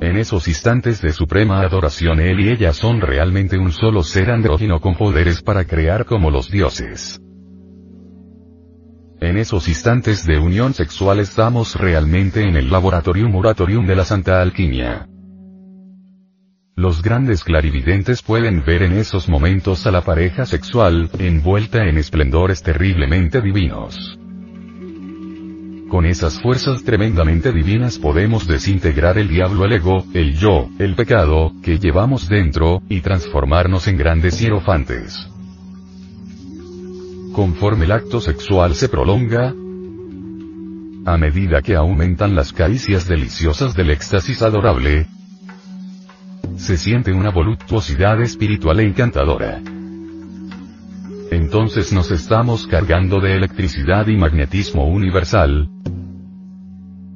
En 0.00 0.16
esos 0.16 0.46
instantes 0.46 1.02
de 1.02 1.10
suprema 1.10 1.60
adoración 1.62 2.20
él 2.20 2.38
y 2.38 2.50
ella 2.50 2.72
son 2.72 3.00
realmente 3.00 3.58
un 3.58 3.72
solo 3.72 4.04
ser 4.04 4.30
andrógino 4.30 4.80
con 4.80 4.94
poderes 4.94 5.42
para 5.42 5.64
crear 5.64 6.04
como 6.04 6.30
los 6.30 6.52
dioses. 6.52 7.20
En 9.20 9.36
esos 9.36 9.68
instantes 9.68 10.24
de 10.24 10.38
unión 10.38 10.72
sexual 10.72 11.20
estamos 11.20 11.74
realmente 11.74 12.42
en 12.42 12.56
el 12.56 12.70
laboratorium 12.70 13.30
moratorium 13.30 13.86
de 13.86 13.94
la 13.94 14.06
Santa 14.06 14.40
Alquimia. 14.40 15.06
Los 16.74 17.02
grandes 17.02 17.44
clarividentes 17.44 18.22
pueden 18.22 18.64
ver 18.64 18.82
en 18.82 18.92
esos 18.92 19.28
momentos 19.28 19.86
a 19.86 19.90
la 19.90 20.00
pareja 20.00 20.46
sexual, 20.46 21.10
envuelta 21.18 21.86
en 21.86 21.98
esplendores 21.98 22.62
terriblemente 22.62 23.42
divinos. 23.42 24.18
Con 25.90 26.06
esas 26.06 26.40
fuerzas 26.40 26.82
tremendamente 26.82 27.52
divinas 27.52 27.98
podemos 27.98 28.46
desintegrar 28.46 29.18
el 29.18 29.28
diablo, 29.28 29.66
el 29.66 29.72
ego, 29.72 30.02
el 30.14 30.34
yo, 30.34 30.70
el 30.78 30.94
pecado, 30.94 31.52
que 31.62 31.78
llevamos 31.78 32.26
dentro, 32.26 32.80
y 32.88 33.02
transformarnos 33.02 33.86
en 33.86 33.98
grandes 33.98 34.40
hierofantes. 34.40 35.28
Conforme 37.32 37.84
el 37.84 37.92
acto 37.92 38.20
sexual 38.20 38.74
se 38.74 38.88
prolonga, 38.88 39.54
a 41.06 41.16
medida 41.16 41.62
que 41.62 41.76
aumentan 41.76 42.34
las 42.34 42.52
caricias 42.52 43.08
deliciosas 43.08 43.74
del 43.74 43.90
éxtasis 43.90 44.42
adorable, 44.42 45.06
se 46.56 46.76
siente 46.76 47.12
una 47.12 47.30
voluptuosidad 47.30 48.20
espiritual 48.20 48.80
e 48.80 48.84
encantadora 48.84 49.60
entonces 51.30 51.92
nos 51.92 52.10
estamos 52.10 52.66
cargando 52.66 53.20
de 53.20 53.36
electricidad 53.36 54.08
y 54.08 54.16
magnetismo 54.16 54.86
universal. 54.88 55.68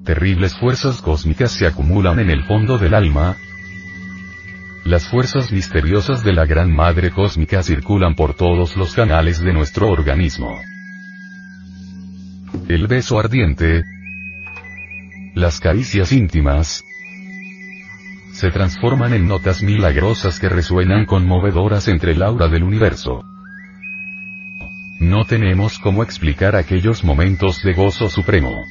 Terribles 0.05 0.57
fuerzas 0.57 1.03
cósmicas 1.03 1.51
se 1.51 1.67
acumulan 1.67 2.21
en 2.21 2.31
el 2.31 2.45
fondo 2.45 2.79
del 2.79 2.95
alma. 2.95 3.37
Las 4.85 5.09
fuerzas 5.09 5.51
misteriosas 5.51 6.23
de 6.23 6.35
la 6.35 6.45
Gran 6.45 6.71
Madre 6.71 7.11
Cósmica 7.11 7.63
circulan 7.63 8.15
por 8.15 8.35
todos 8.35 8.77
los 8.77 8.95
canales 8.95 9.41
de 9.41 9.55
nuestro 9.55 9.89
organismo. 9.89 10.61
El 12.69 12.87
beso 12.87 13.19
ardiente, 13.19 13.83
las 15.35 15.59
caricias 15.59 16.13
íntimas, 16.13 16.85
se 18.35 18.51
transforman 18.51 19.15
en 19.15 19.27
notas 19.27 19.63
milagrosas 19.63 20.39
que 20.39 20.51
resuenan 20.51 21.07
conmovedoras 21.07 21.89
entre 21.89 22.13
el 22.13 22.23
aura 22.23 22.49
del 22.49 22.63
universo. 22.63 23.25
No 25.01 25.25
tenemos 25.25 25.79
cómo 25.79 26.03
explicar 26.03 26.57
aquellos 26.57 27.05
momentos 27.05 27.63
de 27.63 27.73
gozo 27.73 28.11
supremo. 28.11 28.65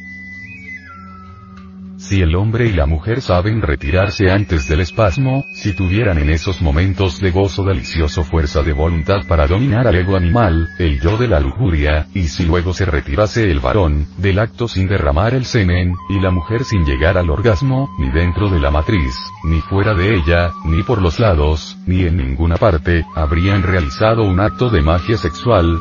Si 2.03 2.22
el 2.22 2.36
hombre 2.36 2.67
y 2.67 2.74
la 2.74 2.86
mujer 2.86 3.22
saben 3.22 3.62
retirarse 3.62 4.29
antes 4.29 4.67
del 4.67 4.81
espasmo, 4.81 5.45
si 5.53 5.72
tuvieran 5.72 6.17
en 6.17 6.31
esos 6.31 6.62
momentos 6.62 7.22
de 7.22 7.31
gozo 7.31 7.63
delicioso 7.63 8.25
fuerza 8.25 8.62
de 8.62 8.74
voluntad 8.74 9.25
para 9.25 9.48
dominar 9.48 9.88
al 9.88 9.95
ego 9.95 10.17
animal, 10.17 10.67
el 10.79 11.00
yo 11.00 11.15
de 11.15 11.29
la 11.29 11.39
lujuria, 11.39 12.07
y 12.13 12.24
si 12.24 12.45
luego 12.45 12.74
se 12.74 12.83
retirase 12.83 13.49
el 13.49 13.62
varón, 13.62 14.06
del 14.17 14.39
acto 14.39 14.67
sin 14.67 14.89
derramar 14.89 15.34
el 15.34 15.45
semen, 15.45 15.95
y 16.10 16.19
la 16.19 16.30
mujer 16.30 16.65
sin 16.65 16.84
llegar 16.84 17.17
al 17.17 17.30
orgasmo, 17.30 17.89
ni 17.97 18.12
dentro 18.12 18.49
de 18.49 18.60
la 18.60 18.69
matriz, 18.69 19.15
ni 19.45 19.62
fuera 19.62 19.93
de 19.93 20.13
ella, 20.13 20.51
ni 20.65 20.84
por 20.84 21.01
los 21.01 21.21
lados, 21.21 21.78
ni 21.88 22.01
en 22.01 22.17
ninguna 22.17 22.58
parte, 22.58 23.06
habrían 23.15 23.63
realizado 23.63 24.23
un 24.23 24.41
acto 24.41 24.69
de 24.69 24.82
magia 24.82 25.15
sexual, 25.15 25.80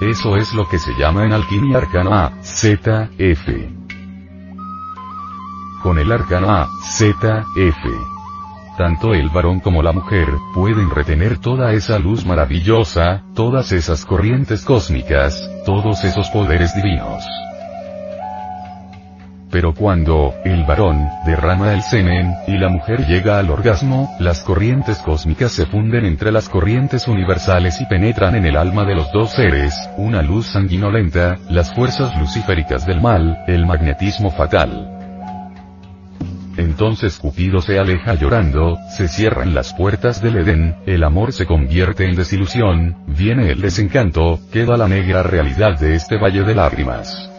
eso 0.00 0.36
es 0.36 0.54
lo 0.54 0.66
que 0.66 0.78
se 0.78 0.94
llama 0.94 1.26
en 1.26 1.32
alquimia 1.32 1.76
arcano 1.76 2.14
A, 2.14 2.32
Z, 2.42 3.10
F. 3.18 3.81
Con 5.82 5.98
el 5.98 6.12
arcano 6.12 6.48
A, 6.48 6.68
Z, 6.84 7.44
F. 7.56 7.76
Tanto 8.78 9.14
el 9.14 9.30
varón 9.30 9.58
como 9.58 9.82
la 9.82 9.90
mujer, 9.90 10.28
pueden 10.54 10.90
retener 10.90 11.38
toda 11.38 11.72
esa 11.72 11.98
luz 11.98 12.24
maravillosa, 12.24 13.24
todas 13.34 13.72
esas 13.72 14.06
corrientes 14.06 14.64
cósmicas, 14.64 15.50
todos 15.66 16.04
esos 16.04 16.30
poderes 16.30 16.72
divinos. 16.76 17.24
Pero 19.50 19.74
cuando, 19.74 20.32
el 20.44 20.64
varón, 20.64 21.08
derrama 21.26 21.74
el 21.74 21.82
semen, 21.82 22.32
y 22.46 22.56
la 22.58 22.68
mujer 22.68 23.04
llega 23.08 23.40
al 23.40 23.50
orgasmo, 23.50 24.08
las 24.20 24.40
corrientes 24.40 24.98
cósmicas 24.98 25.50
se 25.50 25.66
funden 25.66 26.06
entre 26.06 26.30
las 26.30 26.48
corrientes 26.48 27.08
universales 27.08 27.80
y 27.80 27.86
penetran 27.86 28.36
en 28.36 28.46
el 28.46 28.56
alma 28.56 28.84
de 28.84 28.94
los 28.94 29.10
dos 29.12 29.32
seres, 29.32 29.74
una 29.96 30.22
luz 30.22 30.46
sanguinolenta, 30.46 31.38
las 31.50 31.74
fuerzas 31.74 32.16
luciféricas 32.20 32.86
del 32.86 33.00
mal, 33.00 33.42
el 33.48 33.66
magnetismo 33.66 34.30
fatal. 34.30 35.01
Entonces 36.56 37.18
Cupido 37.18 37.60
se 37.62 37.78
aleja 37.78 38.14
llorando, 38.14 38.76
se 38.96 39.08
cierran 39.08 39.54
las 39.54 39.72
puertas 39.72 40.20
del 40.20 40.36
Edén, 40.36 40.76
el 40.86 41.02
amor 41.02 41.32
se 41.32 41.46
convierte 41.46 42.04
en 42.04 42.14
desilusión, 42.14 42.96
viene 43.06 43.50
el 43.50 43.60
desencanto, 43.60 44.38
queda 44.52 44.76
la 44.76 44.86
negra 44.86 45.22
realidad 45.22 45.78
de 45.78 45.94
este 45.94 46.18
valle 46.18 46.42
de 46.42 46.54
lágrimas. 46.54 47.30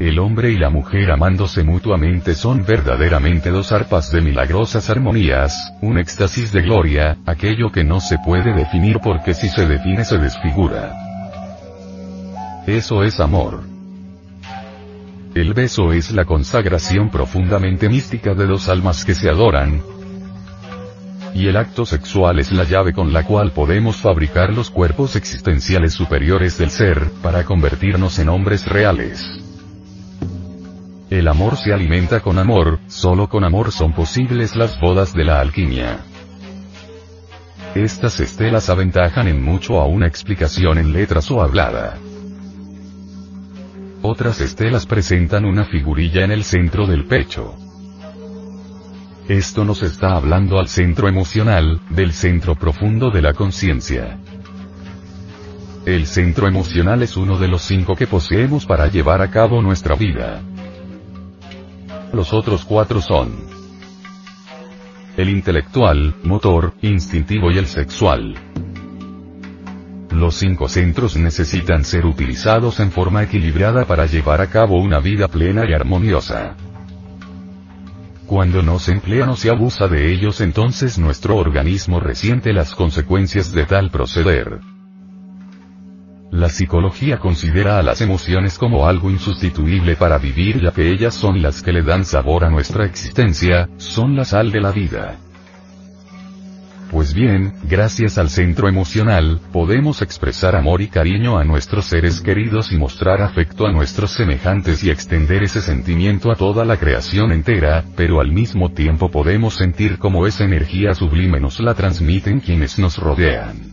El 0.00 0.18
hombre 0.18 0.50
y 0.50 0.56
la 0.56 0.70
mujer 0.70 1.10
amándose 1.10 1.62
mutuamente 1.62 2.34
son 2.34 2.64
verdaderamente 2.64 3.50
dos 3.50 3.70
arpas 3.70 4.10
de 4.10 4.22
milagrosas 4.22 4.88
armonías, 4.88 5.74
un 5.82 5.98
éxtasis 5.98 6.52
de 6.52 6.62
gloria, 6.62 7.18
aquello 7.26 7.70
que 7.70 7.84
no 7.84 8.00
se 8.00 8.16
puede 8.24 8.54
definir 8.54 8.98
porque 9.02 9.34
si 9.34 9.50
se 9.50 9.66
define 9.66 10.06
se 10.06 10.16
desfigura. 10.16 10.94
Eso 12.66 13.04
es 13.04 13.20
amor. 13.20 13.69
El 15.34 15.54
beso 15.54 15.92
es 15.92 16.10
la 16.10 16.24
consagración 16.24 17.10
profundamente 17.10 17.88
mística 17.88 18.34
de 18.34 18.46
dos 18.46 18.68
almas 18.68 19.04
que 19.04 19.14
se 19.14 19.28
adoran, 19.28 19.80
y 21.34 21.46
el 21.46 21.56
acto 21.56 21.86
sexual 21.86 22.38
es 22.40 22.50
la 22.52 22.64
llave 22.64 22.92
con 22.92 23.12
la 23.12 23.24
cual 23.24 23.52
podemos 23.52 23.96
fabricar 23.96 24.52
los 24.52 24.70
cuerpos 24.70 25.16
existenciales 25.16 25.94
superiores 25.94 26.58
del 26.58 26.70
ser, 26.70 27.10
para 27.22 27.44
convertirnos 27.44 28.18
en 28.18 28.28
hombres 28.28 28.66
reales. 28.66 29.24
El 31.08 31.28
amor 31.28 31.56
se 31.56 31.72
alimenta 31.72 32.20
con 32.20 32.38
amor, 32.38 32.78
solo 32.86 33.28
con 33.28 33.44
amor 33.44 33.72
son 33.72 33.92
posibles 33.92 34.56
las 34.56 34.80
bodas 34.80 35.12
de 35.12 35.24
la 35.24 35.40
alquimia. 35.40 35.98
Estas 37.74 38.18
estelas 38.20 38.68
aventajan 38.68 39.28
en 39.28 39.42
mucho 39.42 39.80
a 39.80 39.86
una 39.86 40.06
explicación 40.06 40.78
en 40.78 40.92
letras 40.92 41.30
o 41.30 41.40
hablada. 41.40 41.98
Otras 44.02 44.40
estelas 44.40 44.86
presentan 44.86 45.44
una 45.44 45.66
figurilla 45.66 46.24
en 46.24 46.30
el 46.30 46.42
centro 46.42 46.86
del 46.86 47.04
pecho. 47.04 47.54
Esto 49.28 49.64
nos 49.64 49.82
está 49.82 50.16
hablando 50.16 50.58
al 50.58 50.68
centro 50.68 51.06
emocional, 51.06 51.80
del 51.90 52.12
centro 52.12 52.54
profundo 52.54 53.10
de 53.10 53.20
la 53.20 53.34
conciencia. 53.34 54.18
El 55.84 56.06
centro 56.06 56.48
emocional 56.48 57.02
es 57.02 57.16
uno 57.16 57.38
de 57.38 57.48
los 57.48 57.60
cinco 57.62 57.94
que 57.94 58.06
poseemos 58.06 58.64
para 58.64 58.88
llevar 58.88 59.20
a 59.20 59.30
cabo 59.30 59.60
nuestra 59.60 59.94
vida. 59.96 60.40
Los 62.12 62.32
otros 62.32 62.64
cuatro 62.64 63.02
son 63.02 63.50
el 65.16 65.28
intelectual, 65.28 66.14
motor, 66.22 66.72
instintivo 66.80 67.50
y 67.50 67.58
el 67.58 67.66
sexual. 67.66 68.49
Los 70.10 70.34
cinco 70.34 70.68
centros 70.68 71.16
necesitan 71.16 71.84
ser 71.84 72.04
utilizados 72.04 72.80
en 72.80 72.90
forma 72.90 73.22
equilibrada 73.22 73.84
para 73.84 74.06
llevar 74.06 74.40
a 74.40 74.48
cabo 74.48 74.78
una 74.78 74.98
vida 74.98 75.28
plena 75.28 75.64
y 75.68 75.72
armoniosa. 75.72 76.56
Cuando 78.26 78.62
no 78.62 78.78
se 78.78 78.92
emplean 78.92 79.28
o 79.28 79.36
se 79.36 79.50
abusa 79.50 79.86
de 79.88 80.12
ellos 80.12 80.40
entonces 80.40 80.98
nuestro 80.98 81.36
organismo 81.36 82.00
resiente 82.00 82.52
las 82.52 82.74
consecuencias 82.74 83.52
de 83.52 83.66
tal 83.66 83.90
proceder. 83.90 84.60
La 86.30 86.48
psicología 86.48 87.18
considera 87.18 87.78
a 87.78 87.82
las 87.82 88.00
emociones 88.00 88.56
como 88.56 88.86
algo 88.86 89.10
insustituible 89.10 89.96
para 89.96 90.18
vivir 90.18 90.60
ya 90.62 90.70
que 90.70 90.90
ellas 90.90 91.14
son 91.14 91.42
las 91.42 91.62
que 91.62 91.72
le 91.72 91.82
dan 91.82 92.04
sabor 92.04 92.44
a 92.44 92.50
nuestra 92.50 92.84
existencia, 92.84 93.68
son 93.78 94.14
la 94.14 94.24
sal 94.24 94.52
de 94.52 94.60
la 94.60 94.70
vida. 94.70 95.18
Pues 96.90 97.14
bien, 97.14 97.52
gracias 97.62 98.18
al 98.18 98.30
centro 98.30 98.68
emocional, 98.68 99.40
podemos 99.52 100.02
expresar 100.02 100.56
amor 100.56 100.82
y 100.82 100.88
cariño 100.88 101.38
a 101.38 101.44
nuestros 101.44 101.84
seres 101.84 102.20
queridos 102.20 102.72
y 102.72 102.76
mostrar 102.76 103.22
afecto 103.22 103.64
a 103.66 103.72
nuestros 103.72 104.10
semejantes 104.10 104.82
y 104.82 104.90
extender 104.90 105.44
ese 105.44 105.60
sentimiento 105.60 106.32
a 106.32 106.34
toda 106.34 106.64
la 106.64 106.78
creación 106.78 107.30
entera, 107.30 107.84
pero 107.94 108.20
al 108.20 108.32
mismo 108.32 108.72
tiempo 108.72 109.08
podemos 109.08 109.54
sentir 109.54 109.98
cómo 109.98 110.26
esa 110.26 110.42
energía 110.42 110.92
sublime 110.94 111.38
nos 111.38 111.60
la 111.60 111.74
transmiten 111.74 112.40
quienes 112.40 112.76
nos 112.76 112.98
rodean. 112.98 113.70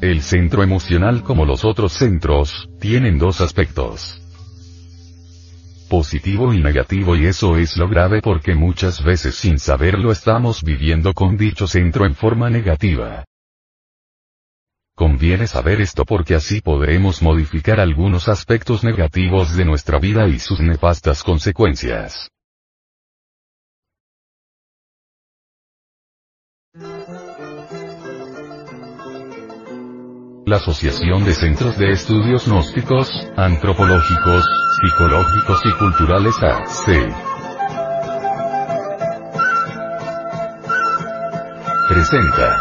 El 0.00 0.22
centro 0.22 0.62
emocional 0.62 1.24
como 1.24 1.44
los 1.44 1.64
otros 1.64 1.94
centros, 1.94 2.68
tienen 2.78 3.18
dos 3.18 3.40
aspectos 3.40 4.20
positivo 5.90 6.54
y 6.54 6.62
negativo 6.62 7.16
y 7.16 7.26
eso 7.26 7.56
es 7.56 7.76
lo 7.76 7.88
grave 7.88 8.22
porque 8.22 8.54
muchas 8.54 9.02
veces 9.02 9.34
sin 9.34 9.58
saberlo 9.58 10.12
estamos 10.12 10.62
viviendo 10.62 11.12
con 11.12 11.36
dicho 11.36 11.66
centro 11.66 12.06
en 12.06 12.14
forma 12.14 12.48
negativa. 12.48 13.24
Conviene 14.94 15.48
saber 15.48 15.80
esto 15.80 16.04
porque 16.04 16.36
así 16.36 16.60
podremos 16.60 17.22
modificar 17.22 17.80
algunos 17.80 18.28
aspectos 18.28 18.84
negativos 18.84 19.56
de 19.56 19.64
nuestra 19.64 19.98
vida 19.98 20.28
y 20.28 20.38
sus 20.38 20.60
nefastas 20.60 21.24
consecuencias. 21.24 22.30
La 30.46 30.56
Asociación 30.56 31.24
de 31.24 31.32
Centros 31.32 31.76
de 31.78 31.92
Estudios 31.92 32.46
Gnósticos, 32.46 33.08
Antropológicos, 33.36 34.44
Psicológicos 34.80 35.60
y 35.64 35.72
Culturales 35.78 36.34
AC. 36.42 37.14
Presenta. 41.88 42.56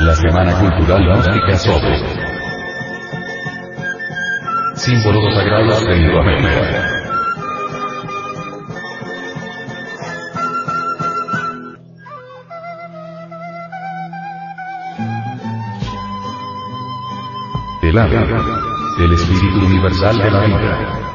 La 0.00 0.14
Semana 0.14 0.58
Cultural 0.58 1.02
Gnóstica 1.04 1.58
sobre 1.58 2.26
símbolos 4.74 5.34
sagrados 5.34 5.80
de 5.86 6.95
Indoamérica. 17.96 18.60
el 18.98 19.12
espíritu 19.14 19.64
universal 19.64 20.18
de 20.18 20.30
la 20.30 20.40
vida. 20.44 21.05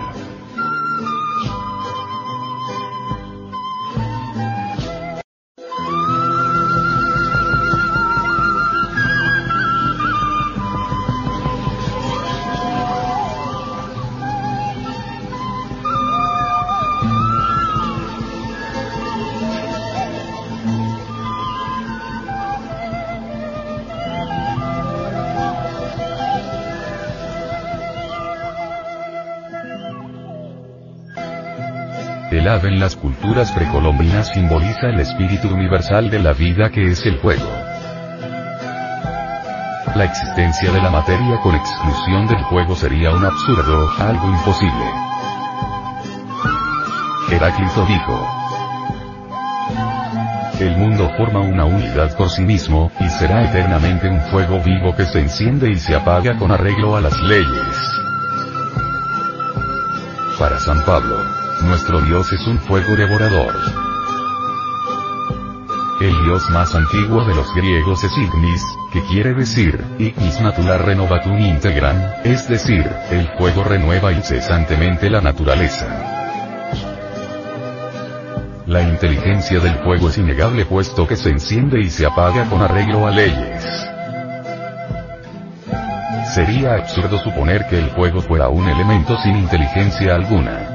En 32.64 32.80
las 32.80 32.96
culturas 32.96 33.52
precolombinas 33.52 34.30
simboliza 34.34 34.88
el 34.90 35.00
espíritu 35.00 35.48
universal 35.48 36.12
de 36.12 36.20
la 36.20 36.34
vida 36.34 36.70
que 36.70 36.92
es 36.92 37.04
el 37.08 37.18
fuego. 37.18 37.50
La 39.96 40.06
existencia 40.06 40.72
de 40.72 40.80
la 40.80 40.92
materia 40.92 41.40
con 41.42 41.56
exclusión 41.56 42.28
del 42.28 42.44
fuego 42.46 42.76
sería 42.76 43.12
un 43.12 43.26
absurdo, 43.26 43.90
algo 43.98 44.28
imposible. 44.30 44.86
Heráclito 47.32 47.86
dijo, 47.86 48.42
el 50.60 50.78
mundo 50.78 51.10
forma 51.18 51.40
una 51.40 51.66
unidad 51.66 52.16
por 52.16 52.30
sí 52.30 52.44
mismo, 52.44 52.92
y 53.00 53.10
será 53.10 53.44
eternamente 53.44 54.08
un 54.08 54.22
fuego 54.22 54.60
vivo 54.60 54.96
que 54.96 55.06
se 55.06 55.20
enciende 55.20 55.72
y 55.72 55.80
se 55.80 55.96
apaga 55.96 56.38
con 56.38 56.52
arreglo 56.52 56.96
a 56.96 57.02
las 57.02 57.20
leyes. 57.22 57.76
Para 60.38 60.60
San 60.60 60.86
Pablo, 60.86 61.41
nuestro 61.64 62.02
Dios 62.02 62.32
es 62.34 62.46
un 62.48 62.60
fuego 62.60 62.96
devorador. 62.96 63.56
El 66.00 66.24
Dios 66.24 66.50
más 66.50 66.74
antiguo 66.74 67.24
de 67.26 67.36
los 67.36 67.54
griegos 67.54 68.04
es 68.04 68.12
Ignis, 68.18 68.64
que 68.92 69.02
quiere 69.04 69.34
decir, 69.34 69.84
Ignis 70.00 70.42
natura 70.42 70.78
renovatum 70.80 71.40
integran, 71.40 72.16
es 72.24 72.48
decir, 72.48 72.90
el 73.12 73.28
fuego 73.38 73.64
renueva 73.64 74.12
incesantemente 74.12 75.10
la 75.10 75.22
naturaleza. 75.22 75.88
La 78.66 78.82
inteligencia 78.82 79.60
del 79.60 79.76
fuego 79.84 80.10
es 80.10 80.18
innegable 80.18 80.66
puesto 80.66 81.06
que 81.06 81.16
se 81.16 81.30
enciende 81.30 81.80
y 81.82 81.90
se 81.90 82.06
apaga 82.06 82.46
con 82.46 82.62
arreglo 82.62 83.06
a 83.06 83.12
leyes. 83.12 83.88
Sería 86.34 86.76
absurdo 86.76 87.20
suponer 87.20 87.68
que 87.68 87.78
el 87.78 87.90
fuego 87.90 88.22
fuera 88.22 88.48
un 88.48 88.68
elemento 88.70 89.18
sin 89.22 89.36
inteligencia 89.36 90.16
alguna. 90.16 90.71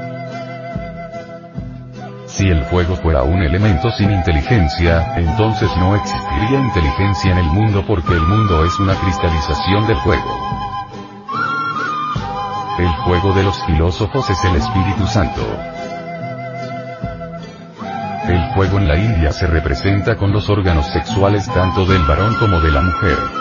Si 2.37 2.47
el 2.47 2.63
fuego 2.65 2.95
fuera 2.95 3.23
un 3.23 3.41
elemento 3.41 3.89
sin 3.89 4.11
inteligencia, 4.11 5.17
entonces 5.17 5.71
no 5.77 5.95
existiría 5.95 6.59
inteligencia 6.59 7.31
en 7.31 7.39
el 7.39 7.47
mundo 7.47 7.83
porque 7.87 8.13
el 8.13 8.21
mundo 8.21 8.63
es 8.63 8.79
una 8.79 8.93
cristalización 8.93 9.87
del 9.87 9.97
fuego. 9.97 10.37
El 12.77 12.93
fuego 13.05 13.33
de 13.33 13.43
los 13.43 13.65
filósofos 13.65 14.29
es 14.29 14.37
el 14.45 14.55
Espíritu 14.55 15.07
Santo. 15.07 15.41
El 18.27 18.53
fuego 18.53 18.77
en 18.77 18.87
la 18.87 18.97
India 18.97 19.31
se 19.31 19.47
representa 19.47 20.15
con 20.15 20.31
los 20.31 20.47
órganos 20.47 20.85
sexuales 20.93 21.51
tanto 21.51 21.87
del 21.87 22.03
varón 22.03 22.35
como 22.35 22.59
de 22.61 22.71
la 22.71 22.81
mujer. 22.83 23.36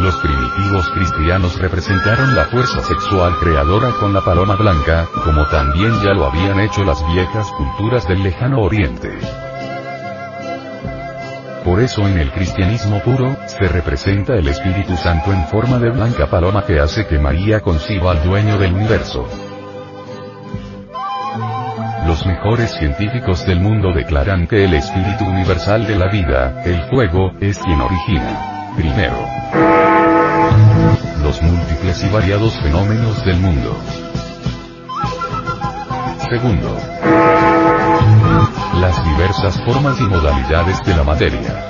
Los 0.00 0.16
primitivos 0.16 0.88
cristianos 0.94 1.58
representaron 1.58 2.34
la 2.34 2.46
fuerza 2.46 2.80
sexual 2.80 3.34
creadora 3.38 3.90
con 4.00 4.14
la 4.14 4.22
paloma 4.22 4.56
blanca, 4.56 5.06
como 5.24 5.44
también 5.48 5.92
ya 6.02 6.14
lo 6.14 6.24
habían 6.24 6.58
hecho 6.58 6.82
las 6.84 7.06
viejas 7.12 7.46
culturas 7.52 8.08
del 8.08 8.22
lejano 8.22 8.62
oriente. 8.62 9.10
Por 11.66 11.80
eso 11.80 12.08
en 12.08 12.16
el 12.16 12.32
cristianismo 12.32 13.00
puro, 13.00 13.36
se 13.46 13.68
representa 13.68 14.32
el 14.36 14.48
Espíritu 14.48 14.96
Santo 14.96 15.34
en 15.34 15.46
forma 15.48 15.78
de 15.78 15.90
blanca 15.90 16.30
paloma 16.30 16.64
que 16.64 16.80
hace 16.80 17.06
que 17.06 17.18
María 17.18 17.60
conciba 17.60 18.12
al 18.12 18.24
dueño 18.24 18.56
del 18.56 18.72
universo. 18.72 19.28
Los 22.06 22.24
mejores 22.24 22.70
científicos 22.70 23.44
del 23.44 23.60
mundo 23.60 23.92
declaran 23.92 24.46
que 24.46 24.64
el 24.64 24.72
espíritu 24.72 25.26
universal 25.26 25.86
de 25.86 25.96
la 25.96 26.08
vida, 26.08 26.62
el 26.64 26.80
fuego, 26.88 27.32
es 27.38 27.58
quien 27.58 27.80
origina, 27.82 28.49
primero, 28.76 29.16
los 31.22 31.42
múltiples 31.42 32.04
y 32.04 32.08
variados 32.08 32.58
fenómenos 32.60 33.24
del 33.24 33.36
mundo. 33.38 33.76
Segundo. 36.28 36.76
Las 38.80 39.04
diversas 39.04 39.60
formas 39.64 39.98
y 40.00 40.04
modalidades 40.04 40.78
de 40.84 40.96
la 40.96 41.04
materia. 41.04 41.66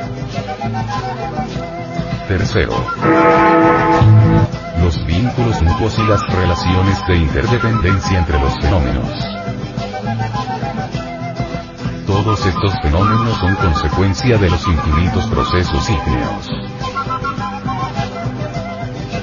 Tercero. 2.29 2.75
Los 4.83 5.07
vínculos 5.07 5.63
mutuos 5.63 5.99
y 5.99 6.07
las 6.07 6.23
relaciones 6.35 7.07
de 7.09 7.17
interdependencia 7.17 8.19
entre 8.19 8.39
los 8.39 8.55
fenómenos. 8.61 9.41
Todos 12.07 12.47
estos 12.47 12.73
fenómenos 12.83 13.37
son 13.39 13.55
consecuencia 13.57 14.37
de 14.37 14.51
los 14.51 14.67
infinitos 14.67 15.27
procesos 15.27 15.89
ígneos. 15.89 16.70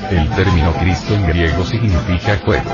El 0.09 0.29
término 0.29 0.71
Cristo 0.73 1.13
en 1.13 1.27
griego 1.27 1.65
significa 1.65 2.37
fuego. 2.45 2.71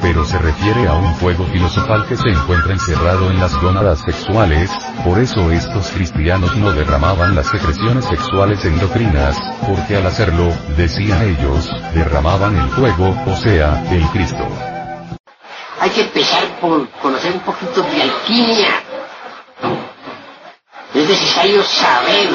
Pero 0.00 0.24
se 0.24 0.38
refiere 0.38 0.86
a 0.86 0.94
un 0.94 1.12
fuego 1.16 1.44
filosofal 1.46 2.06
que 2.06 2.16
se 2.16 2.28
encuentra 2.28 2.72
encerrado 2.72 3.28
en 3.28 3.40
las 3.40 3.60
gónadas 3.60 3.98
sexuales, 4.00 4.70
por 5.04 5.18
eso 5.18 5.50
estos 5.50 5.90
cristianos 5.90 6.56
no 6.56 6.70
derramaban 6.70 7.34
las 7.34 7.48
secreciones 7.48 8.04
sexuales 8.04 8.64
en 8.64 8.78
doctrinas, 8.78 9.36
porque 9.66 9.96
al 9.96 10.06
hacerlo, 10.06 10.52
decían 10.76 11.20
ellos, 11.22 11.68
derramaban 11.92 12.56
el 12.56 12.68
fuego, 12.68 13.16
o 13.26 13.36
sea, 13.36 13.82
el 13.90 14.06
Cristo. 14.10 14.46
Hay 15.80 15.90
que 15.90 16.02
empezar 16.02 16.44
por 16.60 16.88
conocer 17.02 17.32
un 17.32 17.40
poquito 17.40 17.82
de 17.82 18.02
alquimia. 18.02 18.82
Es 20.94 21.08
necesario 21.08 21.62
saber 21.64 22.28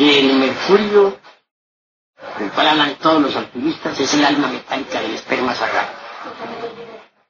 que 0.00 0.18
el 0.18 0.32
mercurio 0.32 1.18
del 2.38 2.50
cual 2.52 2.68
hablan 2.68 2.94
todos 2.94 3.20
los 3.20 3.36
alpinistas, 3.36 4.00
es 4.00 4.14
el 4.14 4.24
alma 4.24 4.48
metálica 4.48 4.98
del 4.98 5.12
esperma 5.12 5.54
sagrado. 5.54 5.90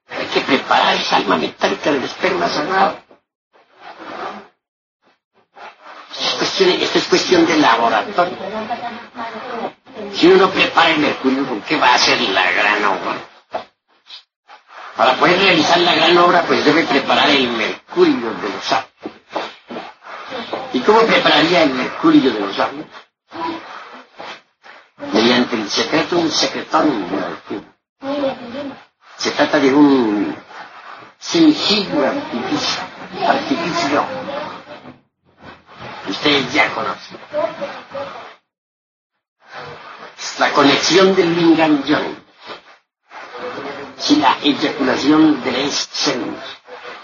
Hay 0.08 0.26
que 0.26 0.40
preparar 0.42 0.94
esa 0.94 1.16
alma 1.16 1.36
metálica 1.36 1.90
del 1.90 2.04
esperma 2.04 2.48
sagrado. 2.48 2.96
Esto 6.40 6.98
es 6.98 7.04
cuestión, 7.08 7.44
de 7.44 7.56
laboratorio. 7.56 8.38
Si 10.14 10.28
uno 10.28 10.48
prepara 10.50 10.90
el 10.90 11.00
mercurio, 11.00 11.48
¿con 11.48 11.60
qué 11.62 11.76
va 11.76 11.88
a 11.88 11.94
hacer 11.96 12.20
la 12.20 12.52
gran 12.52 12.84
obra? 12.84 13.16
Para 14.96 15.14
poder 15.16 15.40
realizar 15.40 15.78
la 15.78 15.96
gran 15.96 16.16
obra, 16.18 16.44
pues 16.46 16.64
debe 16.64 16.84
preparar 16.84 17.30
el 17.30 17.48
mercurio 17.48 18.32
de 18.34 18.48
los 18.48 18.64
sabios. 18.64 18.89
¿Y 20.72 20.80
cómo 20.80 21.00
prepararía 21.00 21.64
el 21.64 21.74
mercurio 21.74 22.32
de 22.32 22.40
los 22.40 22.56
sabios? 22.56 22.86
Mediante 25.12 25.56
el 25.56 25.68
secreto, 25.68 26.18
un 26.18 26.30
secretón 26.30 27.06
Se 29.16 29.30
trata 29.32 29.58
de 29.58 29.72
un 29.74 30.36
sencillo 31.18 32.06
artificio, 32.06 32.82
artificio 33.26 34.04
ustedes 36.08 36.52
ya 36.52 36.72
conocen. 36.74 37.18
La 40.38 40.52
conexión 40.52 41.14
del 41.14 41.34
lingam 41.34 41.82
si 43.96 44.16
la 44.16 44.36
eyaculación 44.42 45.42
del 45.44 45.56
ens 45.56 45.88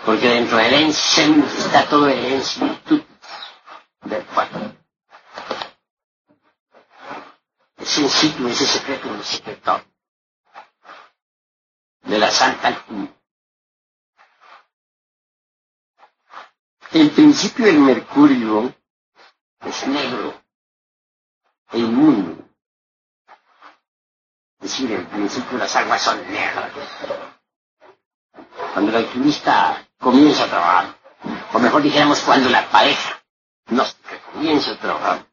porque 0.05 0.29
dentro 0.29 0.57
del 0.57 0.73
ens 0.73 1.19
está 1.19 1.85
todo 1.85 2.09
el 2.09 2.25
ens 2.25 2.59
cuerpo. 4.09 4.59
Es 7.77 7.99
un 7.99 8.09
ciclo, 8.09 8.49
ese 8.49 8.67
secreto, 8.67 9.09
un 9.09 9.23
secreto 9.23 9.83
de 12.03 12.19
la 12.19 12.31
Santa 12.31 12.69
Alquimia. 12.69 13.13
El 16.93 17.11
principio 17.11 17.67
del 17.67 17.79
mercurio 17.81 18.75
es 19.61 19.87
negro 19.89 20.41
el 21.73 21.87
mundo. 21.89 22.45
Es 24.61 24.71
decir, 24.71 24.93
en 24.93 25.07
principio 25.07 25.59
las 25.59 25.75
aguas 25.77 26.01
son 26.03 26.19
negras. 26.33 26.73
Cuando 28.73 28.91
el 28.91 28.97
alquimista 28.97 29.87
comienza 29.99 30.45
a 30.45 30.49
trabajar, 30.49 30.97
o 31.53 31.59
mejor 31.59 31.83
dijéramos 31.83 32.21
cuando 32.21 32.49
la 32.49 32.69
pareja 32.71 33.16
no 33.69 33.85
comienza 34.33 34.73
a 34.73 34.79
trabajar, 34.79 35.27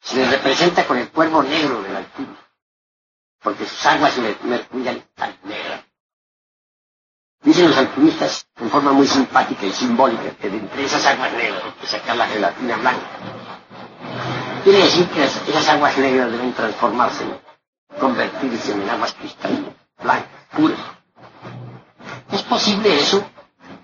se 0.00 0.16
le 0.16 0.30
representa 0.30 0.86
con 0.86 0.98
el 0.98 1.08
cuervo 1.10 1.42
negro 1.42 1.82
del 1.82 1.96
alquimista, 1.96 2.44
porque 3.42 3.66
sus 3.66 3.86
aguas 3.86 4.16
mercuriales 4.42 5.04
están 5.04 5.36
negras. 5.44 5.84
Dicen 7.42 7.68
los 7.68 7.78
alquimistas 7.78 8.46
en 8.58 8.70
forma 8.70 8.92
muy 8.92 9.06
simpática 9.06 9.64
y 9.64 9.72
simbólica 9.72 10.36
que 10.36 10.50
de 10.50 10.58
entre 10.58 10.84
esas 10.84 11.04
aguas 11.06 11.32
negras 11.32 11.62
hay 11.64 11.72
que 11.72 11.86
sacar 11.86 12.16
la 12.16 12.26
gelatina 12.26 12.76
blanca. 12.76 13.06
Quiere 14.64 14.78
decir 14.80 15.08
que 15.08 15.24
esas 15.24 15.68
aguas 15.68 15.96
negras 15.96 16.32
deben 16.32 16.52
transformarse, 16.52 17.24
convertirse 17.98 18.72
en 18.72 18.90
aguas 18.90 19.14
cristalinas, 19.14 19.74
blancas, 20.02 20.28
puras. 20.54 20.80
¿Es 22.32 22.42
posible 22.42 22.98
eso? 22.98 23.24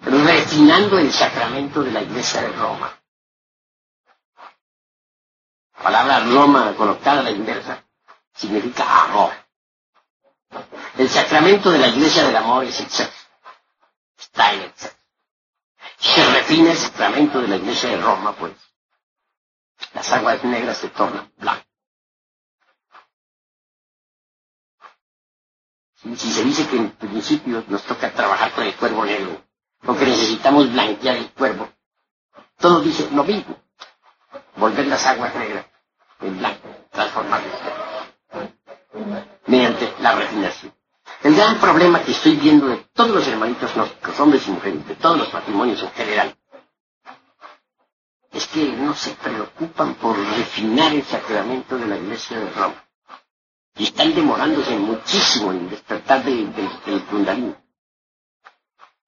Refinando 0.07 0.99
el 0.99 1.13
sacramento 1.13 1.83
de 1.83 1.91
la 1.91 2.01
Iglesia 2.03 2.43
de 2.43 2.53
Roma. 2.53 2.99
La 5.77 5.83
palabra 5.83 6.21
Roma 6.21 6.75
colocada 6.77 7.21
a 7.21 7.25
la 7.25 7.31
inversa 7.31 7.85
significa 8.35 9.05
amor. 9.05 9.33
El 10.97 11.09
sacramento 11.09 11.71
de 11.71 11.79
la 11.79 11.89
Iglesia 11.89 12.25
del 12.25 12.37
Amor 12.37 12.65
es 12.65 12.81
el 12.81 12.89
sexo 12.89 13.27
está 14.37 14.53
en 14.53 14.73
Se 15.99 16.33
refina 16.33 16.73
el 16.73 16.77
sacramento 16.77 17.41
de 17.41 17.49
la 17.49 17.57
iglesia 17.57 17.91
de 17.91 18.01
Roma, 18.01 18.35
pues. 18.37 18.55
Las 19.95 20.11
aguas 20.13 20.45
negras 20.45 20.79
se 20.79 20.89
tornan 20.89 21.33
blancas. 21.39 21.67
Si 26.17 26.31
se 26.31 26.45
dice 26.45 26.69
que 26.69 26.77
en 26.77 26.91
principio 26.91 27.65
nos 27.69 27.83
toca 27.83 28.13
trabajar 28.13 28.53
con 28.53 28.65
el 28.65 28.77
cuervo 28.77 29.05
negro, 29.05 29.43
porque 29.87 30.05
necesitamos 30.05 30.71
blanquear 30.73 31.17
el 31.17 31.31
cuervo, 31.31 31.69
todo 32.59 32.81
dice 32.81 33.09
lo 33.13 33.25
mismo. 33.25 33.57
Volver 34.57 34.87
las 34.87 35.07
aguas 35.07 35.35
negras 35.35 35.67
en 36.21 36.39
blanco, 36.39 36.69
transformarlas 36.91 37.53
mediante 39.47 39.93
la 40.01 40.15
refinación. 40.15 40.75
El 41.23 41.35
gran 41.37 41.59
problema 41.59 42.03
que 42.03 42.13
estoy 42.13 42.37
viendo 42.37 42.67
de 42.69 42.77
todos 42.93 43.11
los 43.11 43.27
hermanitos 43.29 43.75
gnósticos, 43.75 44.19
hombres 44.21 44.47
y 44.47 44.51
mujeres, 44.51 44.87
de 44.89 44.95
todos 44.97 45.19
los 45.19 45.33
matrimonios 45.33 45.83
en 45.83 45.91
general, 45.93 46.37
es 48.33 48.47
que 48.49 48.65
no 48.73 48.95
se 48.95 49.13
preocupan 49.13 49.95
por 49.95 50.19
refinar 50.19 50.93
el 50.93 51.05
sacramento 51.05 51.79
de 51.79 51.87
la 51.87 51.97
iglesia 51.97 52.39
de 52.39 52.51
Roma. 52.51 52.83
Y 53.77 53.85
están 53.85 54.15
demorándose 54.15 54.77
muchísimo 54.77 55.53
en 55.53 55.69
despertar 55.69 56.25
del 56.25 56.53
de, 56.55 57.66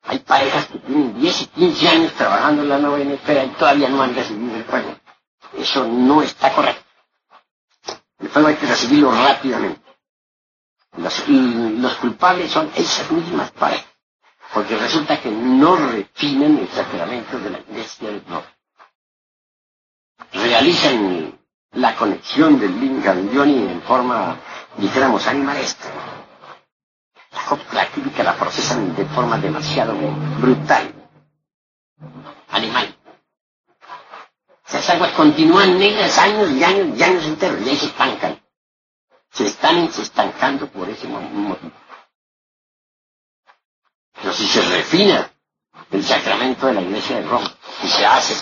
Hay 0.08 0.20
parejas 0.20 0.66
que 0.68 0.78
tienen 0.78 1.20
10 1.20 1.42
y 1.42 1.46
15 1.48 1.88
años 1.88 2.12
trabajando 2.14 2.62
en 2.62 2.70
la 2.70 2.78
novena 2.78 3.12
espera 3.12 3.44
y 3.44 3.50
todavía 3.50 3.90
no 3.90 4.02
han 4.02 4.14
recibido 4.14 4.56
el 4.56 4.64
fuego. 4.64 4.96
Eso 5.58 5.84
no 5.86 6.22
está 6.22 6.50
correcto. 6.54 6.82
El 8.18 8.30
fuego 8.30 8.48
hay 8.48 8.56
que 8.56 8.66
recibirlo 8.66 9.12
rápidamente. 9.12 9.82
Los, 10.96 11.28
los 11.28 11.94
culpables 11.96 12.50
son 12.50 12.70
esas 12.74 13.10
mismas 13.12 13.50
parejas, 13.50 13.86
porque 14.54 14.78
resulta 14.78 15.20
que 15.20 15.30
no 15.30 15.76
refinan 15.76 16.56
el 16.56 16.68
sacramento 16.70 17.38
de 17.38 17.50
la 17.50 17.58
iglesia 17.60 18.08
del 18.10 18.24
norte. 18.26 18.48
Realizan 20.32 21.38
la 21.72 21.94
conexión 21.96 22.58
del 22.58 22.80
Lingam 22.80 23.30
Yoni 23.30 23.68
en 23.72 23.82
forma, 23.82 24.38
dijéramos, 24.78 25.26
animalesca. 25.26 25.88
La 27.72 27.86
química 27.90 28.22
la 28.22 28.36
procesan 28.36 28.94
de 28.96 29.04
forma 29.06 29.38
demasiado 29.38 29.94
brutal, 30.40 30.92
animal. 32.50 32.96
Esas 34.66 34.90
aguas 34.90 35.12
continúan 35.12 35.78
negras 35.78 36.18
años 36.18 36.50
y 36.50 36.64
años 36.64 36.98
y 36.98 37.02
años 37.02 37.24
enteros 37.24 37.60
y 37.62 37.70
ahí 37.70 37.76
se 37.76 37.86
estancan 37.86 38.38
se 39.32 39.46
están 39.46 39.84
estancando 39.84 40.66
por 40.68 40.88
ese 40.88 41.06
motivo. 41.06 41.56
Pero 44.14 44.32
si 44.32 44.48
se 44.48 44.62
refina 44.62 45.30
el 45.90 46.04
sacramento 46.04 46.66
de 46.66 46.74
la 46.74 46.80
iglesia 46.82 47.20
de 47.20 47.28
Roma 47.28 47.54
y 47.82 47.88
se 47.88 48.04
hace 48.04 48.34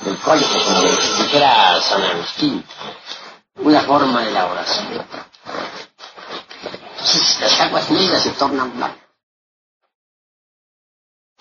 del 0.00 0.18
código, 0.18 0.46
como 0.66 0.82
dijera 0.82 1.80
San 1.80 2.02
Agustín, 2.02 2.64
una 3.56 3.80
forma 3.80 4.24
de 4.24 4.30
la 4.30 4.46
oración. 4.46 5.06
Las 7.00 7.60
aguas 7.60 7.90
negras 7.90 8.22
se 8.22 8.30
tornan 8.32 8.76
blancas. 8.76 9.00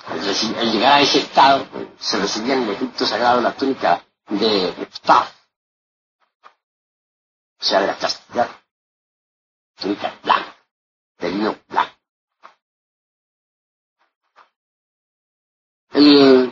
Al 0.06 0.72
llegar 0.72 0.93
a 0.93 1.02
ese 1.02 1.19
estado, 1.19 1.65
pues, 1.65 1.88
se 2.00 2.17
recibía 2.17 2.56
en 2.56 2.63
el 2.63 2.69
Egipto 2.72 3.06
sagrado 3.06 3.41
la 3.41 3.54
túnica 3.56 4.04
de 4.30 4.88
Ptah, 5.04 5.32
o 7.60 7.63
sea, 7.63 7.82
de 7.82 7.88
la 7.88 7.98
castidad 7.98 8.50
túnica 9.76 10.13
blanca, 10.24 10.56
de 11.17 11.30
lino 11.30 11.56
blanco. 11.67 11.93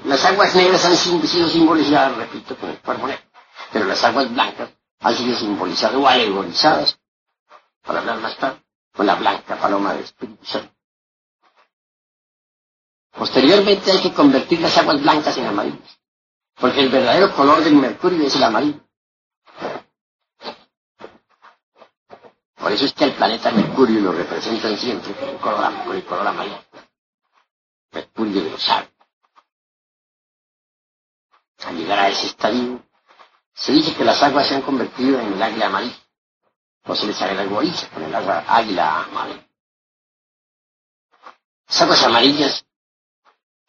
las 0.04 0.26
aguas 0.26 0.56
negras 0.56 0.84
han 0.86 0.98
sido 0.98 1.48
simbolizadas, 1.48 2.18
repito, 2.18 2.58
con 2.58 2.70
el 2.70 2.80
cuerpo 2.80 3.08
negro, 3.08 3.24
pero 3.72 3.86
las 3.86 4.04
aguas 4.04 4.32
blancas 4.32 4.70
han 5.00 5.16
sido 5.16 5.38
simbolizadas 5.38 5.96
o 5.96 6.08
alegorizadas, 6.08 7.00
para 7.84 8.00
hablar 8.00 8.20
más 8.20 8.36
tarde, 8.38 8.62
con 8.98 9.06
la 9.06 9.16
blanca 9.16 9.60
paloma 9.62 9.94
del 9.94 10.04
Espíritu 10.04 10.44
Santo. 10.44 10.74
Posteriormente 13.12 13.92
hay 13.92 14.02
que 14.02 14.14
convertir 14.14 14.60
las 14.60 14.76
aguas 14.78 15.00
blancas 15.02 15.38
en 15.38 15.46
amarillas, 15.46 16.00
porque 16.56 16.82
el 16.82 16.90
verdadero 16.90 17.34
color 17.36 17.64
del 17.64 17.76
mercurio 17.76 18.26
es 18.26 18.36
el 18.36 18.44
amarillo. 18.44 18.82
Por 22.56 22.72
eso 22.72 22.86
es 22.86 22.94
que 22.94 23.06
el 23.06 23.14
planeta 23.14 23.52
Mercurio 23.52 24.02
lo 24.02 24.12
representan 24.12 24.78
siempre 24.78 25.14
con 25.14 25.30
el 25.30 25.38
color, 25.38 25.84
con 25.86 25.96
el 25.96 26.06
color 26.06 26.28
amarillo. 26.28 26.64
Mercurio 27.92 28.44
de 28.44 28.50
los 28.50 28.62
sabios. 28.62 28.92
Al 31.66 31.78
llegar 31.78 32.00
a 32.00 32.10
ese 32.10 32.28
estadio, 32.28 32.84
se 33.54 33.72
dice 33.72 33.96
que 33.96 34.04
las 34.04 34.22
aguas 34.22 34.48
se 34.48 34.56
han 34.56 34.64
convertido 34.64 35.20
en 35.20 35.34
el 35.34 35.42
águila 35.42 35.68
amarilla. 35.68 36.07
O 36.88 36.96
se 36.96 37.06
les 37.06 37.22
alegoriza 37.22 37.90
con 37.90 38.04
el 38.04 38.16
agua 38.16 38.46
águila. 38.48 39.08
Las 41.68 41.82
aguas 41.82 42.04
amarillas 42.04 42.66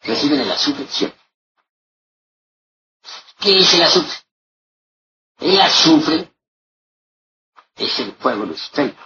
reciben 0.01 0.39
el 0.39 0.51
azufre 0.51 0.87
siempre. 0.87 1.19
¿Qué 3.39 3.57
es 3.57 3.73
el 3.73 3.83
azufre? 3.83 4.17
El 5.39 5.61
azufre 5.61 6.33
es 7.75 7.99
el 7.99 8.13
fuego 8.15 8.45
luciférico, 8.45 9.01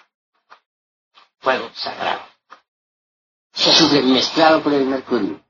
fuego 1.40 1.72
sagrado. 1.76 2.26
Se 3.54 3.72
azufre 3.72 4.02
mezclado 4.02 4.64
con 4.64 4.74
el 4.74 4.86
mercurio, 4.86 5.44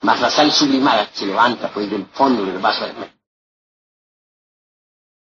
más 0.00 0.20
la 0.20 0.30
sal 0.30 0.50
sublimada 0.52 1.10
que 1.10 1.18
se 1.18 1.26
levanta 1.26 1.72
pues 1.72 1.90
del 1.90 2.06
fondo 2.06 2.44
del 2.44 2.58
vaso 2.58 2.86
de 2.86 2.92
mercurio. 2.94 3.14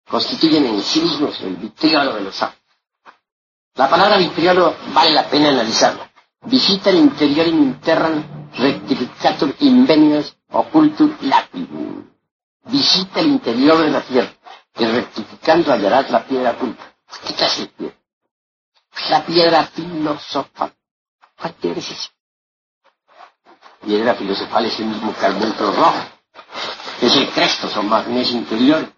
Constituyen 0.08 0.66
en 0.66 0.82
sí 0.82 1.00
mismos 1.00 1.40
el 1.40 1.56
vitriolo 1.56 2.14
de 2.14 2.20
los 2.20 2.36
sapos. 2.36 2.55
La 3.76 3.90
palabra 3.90 4.16
vitriolo 4.16 4.74
vale 4.94 5.10
la 5.10 5.28
pena 5.28 5.50
analizarla. 5.50 6.10
Visita 6.46 6.88
el 6.88 6.96
interior 6.96 7.46
in 7.46 7.58
interram 7.62 8.50
rectificatur 8.54 9.54
invenios 9.60 10.34
ocultur 10.50 11.14
lapidum. 11.20 12.08
Visita 12.64 13.20
el 13.20 13.26
interior 13.26 13.78
de 13.78 13.90
la 13.90 14.00
tierra 14.00 14.32
y 14.78 14.86
rectificando 14.86 15.72
hallarás 15.72 16.10
la 16.10 16.24
piedra 16.24 16.52
oculta. 16.52 16.84
¿Qué 17.26 17.34
clase 17.34 17.62
de 17.62 17.68
piedra? 17.68 17.96
La 19.10 19.26
piedra 19.26 19.64
filosofal. 19.66 20.72
¿Cuál 21.38 21.52
piedra 21.54 21.78
es 21.78 21.90
esa? 21.90 22.10
Piedra 23.84 24.14
filosofal 24.14 24.64
es 24.64 24.80
el 24.80 24.86
mismo 24.86 25.12
carbuntro 25.20 25.70
rojo. 25.72 26.00
Es 27.02 27.14
el 27.14 27.28
cresto, 27.28 27.68
son 27.68 27.90
magnesio 27.90 28.38
interior, 28.38 28.90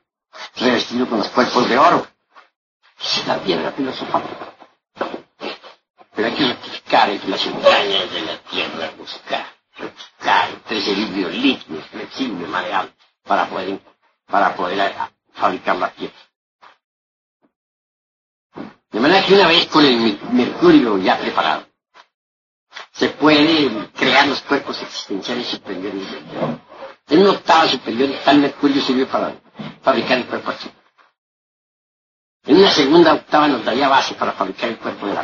revestido 0.54 1.08
con 1.08 1.18
los 1.18 1.28
cuerpos 1.30 1.68
de 1.68 1.76
oro. 1.78 2.06
Es 3.00 3.26
la 3.26 3.38
piedra 3.42 3.72
filosofal. 3.72 4.22
Pero 6.18 6.30
hay 6.30 6.34
que 6.34 6.44
entre 7.12 7.30
las 7.30 7.46
entrañas 7.46 8.10
de 8.10 8.22
la 8.22 8.38
tierra, 8.50 8.90
buscar, 8.98 9.46
rectificar 9.76 10.50
entre 10.50 10.78
ese 10.78 10.94
vidrio 10.94 11.28
líquido, 11.28 11.80
flexible, 11.92 12.44
para 13.22 13.48
poder, 13.48 13.80
para 14.26 14.56
poder 14.56 14.92
fabricar 15.32 15.76
la 15.76 15.92
piedra. 15.92 16.16
De 18.90 18.98
manera 18.98 19.24
que 19.24 19.34
una 19.34 19.46
vez 19.46 19.66
con 19.66 19.84
el 19.84 20.18
mercurio 20.32 20.98
ya 20.98 21.20
preparado, 21.20 21.68
se 22.90 23.10
puede 23.10 23.88
crear 23.92 24.26
los 24.26 24.40
cuerpos 24.40 24.82
existenciales 24.82 25.46
superiores. 25.46 26.02
En 27.10 27.20
una 27.20 27.30
octava 27.30 27.68
superior, 27.68 28.10
tal 28.24 28.38
mercurio 28.38 28.82
sirve 28.82 29.06
para 29.06 29.36
fabricar 29.84 30.18
el 30.18 30.26
cuerpo 30.26 30.50
así. 30.50 30.68
En 32.44 32.56
una 32.56 32.72
segunda 32.72 33.12
octava 33.14 33.46
nos 33.46 33.64
daría 33.64 33.88
base 33.88 34.16
para 34.16 34.32
fabricar 34.32 34.70
el 34.70 34.78
cuerpo 34.78 35.06
de 35.06 35.14
la 35.14 35.22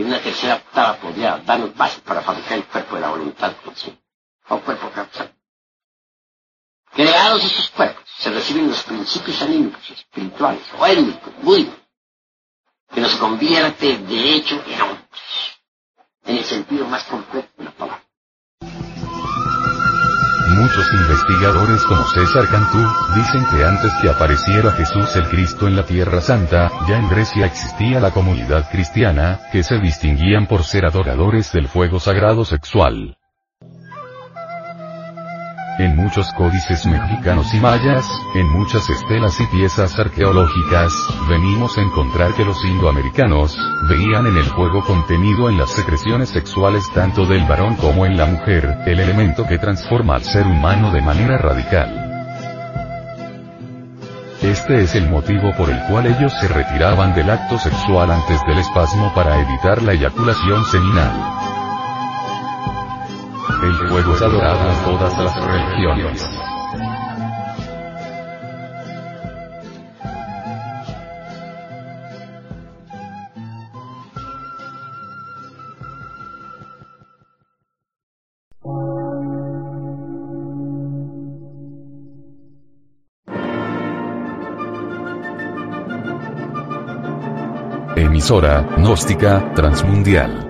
En 0.00 0.06
una 0.06 0.22
tercera 0.22 0.54
octava 0.56 0.96
podría 0.96 1.36
darnos 1.44 1.76
base 1.76 2.00
para 2.00 2.22
fabricar 2.22 2.54
el 2.56 2.64
cuerpo 2.64 2.94
de 2.94 3.02
la 3.02 3.10
voluntad 3.10 3.54
consciente, 3.62 4.02
o 4.48 4.58
cuerpo 4.60 4.90
causal. 4.90 5.30
Creados 6.90 7.44
esos 7.44 7.68
cuerpos, 7.68 8.08
se 8.16 8.30
reciben 8.30 8.68
los 8.68 8.82
principios 8.82 9.42
anímicos, 9.42 9.90
espirituales, 9.90 10.62
o 10.78 10.86
étnicos, 10.86 11.34
búdicos, 11.42 11.78
que 12.90 13.00
nos 13.02 13.14
convierte 13.16 13.98
de 13.98 14.34
hecho 14.36 14.64
en 14.68 14.80
hombres, 14.80 15.60
en 16.24 16.36
el 16.38 16.44
sentido 16.44 16.86
más 16.86 17.04
completo 17.04 17.50
de 17.58 17.64
la 17.64 17.70
palabra. 17.72 18.09
Muchos 20.70 20.92
investigadores 20.92 21.82
como 21.82 22.04
César 22.04 22.46
Cantú, 22.48 22.78
dicen 23.16 23.44
que 23.50 23.64
antes 23.64 23.90
que 24.00 24.08
apareciera 24.08 24.70
Jesús 24.70 25.16
el 25.16 25.24
Cristo 25.24 25.66
en 25.66 25.74
la 25.74 25.82
Tierra 25.82 26.20
Santa, 26.20 26.70
ya 26.88 26.96
en 26.96 27.08
Grecia 27.08 27.46
existía 27.46 27.98
la 27.98 28.12
comunidad 28.12 28.70
cristiana, 28.70 29.40
que 29.50 29.64
se 29.64 29.78
distinguían 29.80 30.46
por 30.46 30.62
ser 30.62 30.86
adoradores 30.86 31.50
del 31.52 31.66
fuego 31.66 31.98
sagrado 31.98 32.44
sexual. 32.44 33.16
En 35.80 35.96
muchos 35.96 36.30
códices 36.34 36.84
mexicanos 36.84 37.54
y 37.54 37.58
mayas, 37.58 38.06
en 38.34 38.46
muchas 38.50 38.90
estelas 38.90 39.40
y 39.40 39.46
piezas 39.46 39.98
arqueológicas, 39.98 40.92
venimos 41.26 41.78
a 41.78 41.80
encontrar 41.80 42.34
que 42.34 42.44
los 42.44 42.62
indoamericanos, 42.66 43.56
veían 43.88 44.26
en 44.26 44.36
el 44.36 44.44
fuego 44.44 44.84
contenido 44.84 45.48
en 45.48 45.56
las 45.56 45.70
secreciones 45.70 46.28
sexuales 46.28 46.84
tanto 46.92 47.24
del 47.24 47.44
varón 47.44 47.76
como 47.76 48.04
en 48.04 48.18
la 48.18 48.26
mujer, 48.26 48.80
el 48.84 49.00
elemento 49.00 49.46
que 49.46 49.56
transforma 49.56 50.16
al 50.16 50.22
ser 50.22 50.46
humano 50.46 50.92
de 50.92 51.00
manera 51.00 51.38
radical. 51.38 51.88
Este 54.42 54.82
es 54.82 54.94
el 54.94 55.08
motivo 55.08 55.50
por 55.56 55.70
el 55.70 55.82
cual 55.84 56.08
ellos 56.08 56.34
se 56.42 56.48
retiraban 56.48 57.14
del 57.14 57.30
acto 57.30 57.56
sexual 57.56 58.10
antes 58.10 58.38
del 58.46 58.58
espasmo 58.58 59.14
para 59.14 59.40
evitar 59.40 59.82
la 59.82 59.94
eyaculación 59.94 60.62
seminal. 60.66 61.59
El 63.50 63.74
fuego 63.88 64.14
es 64.14 64.22
adorado 64.22 64.70
en 64.70 64.84
todas 64.84 65.18
las 65.18 65.44
religiones. 65.44 66.26
Emisora, 87.96 88.62
gnóstica, 88.78 89.52
transmundial 89.54 90.49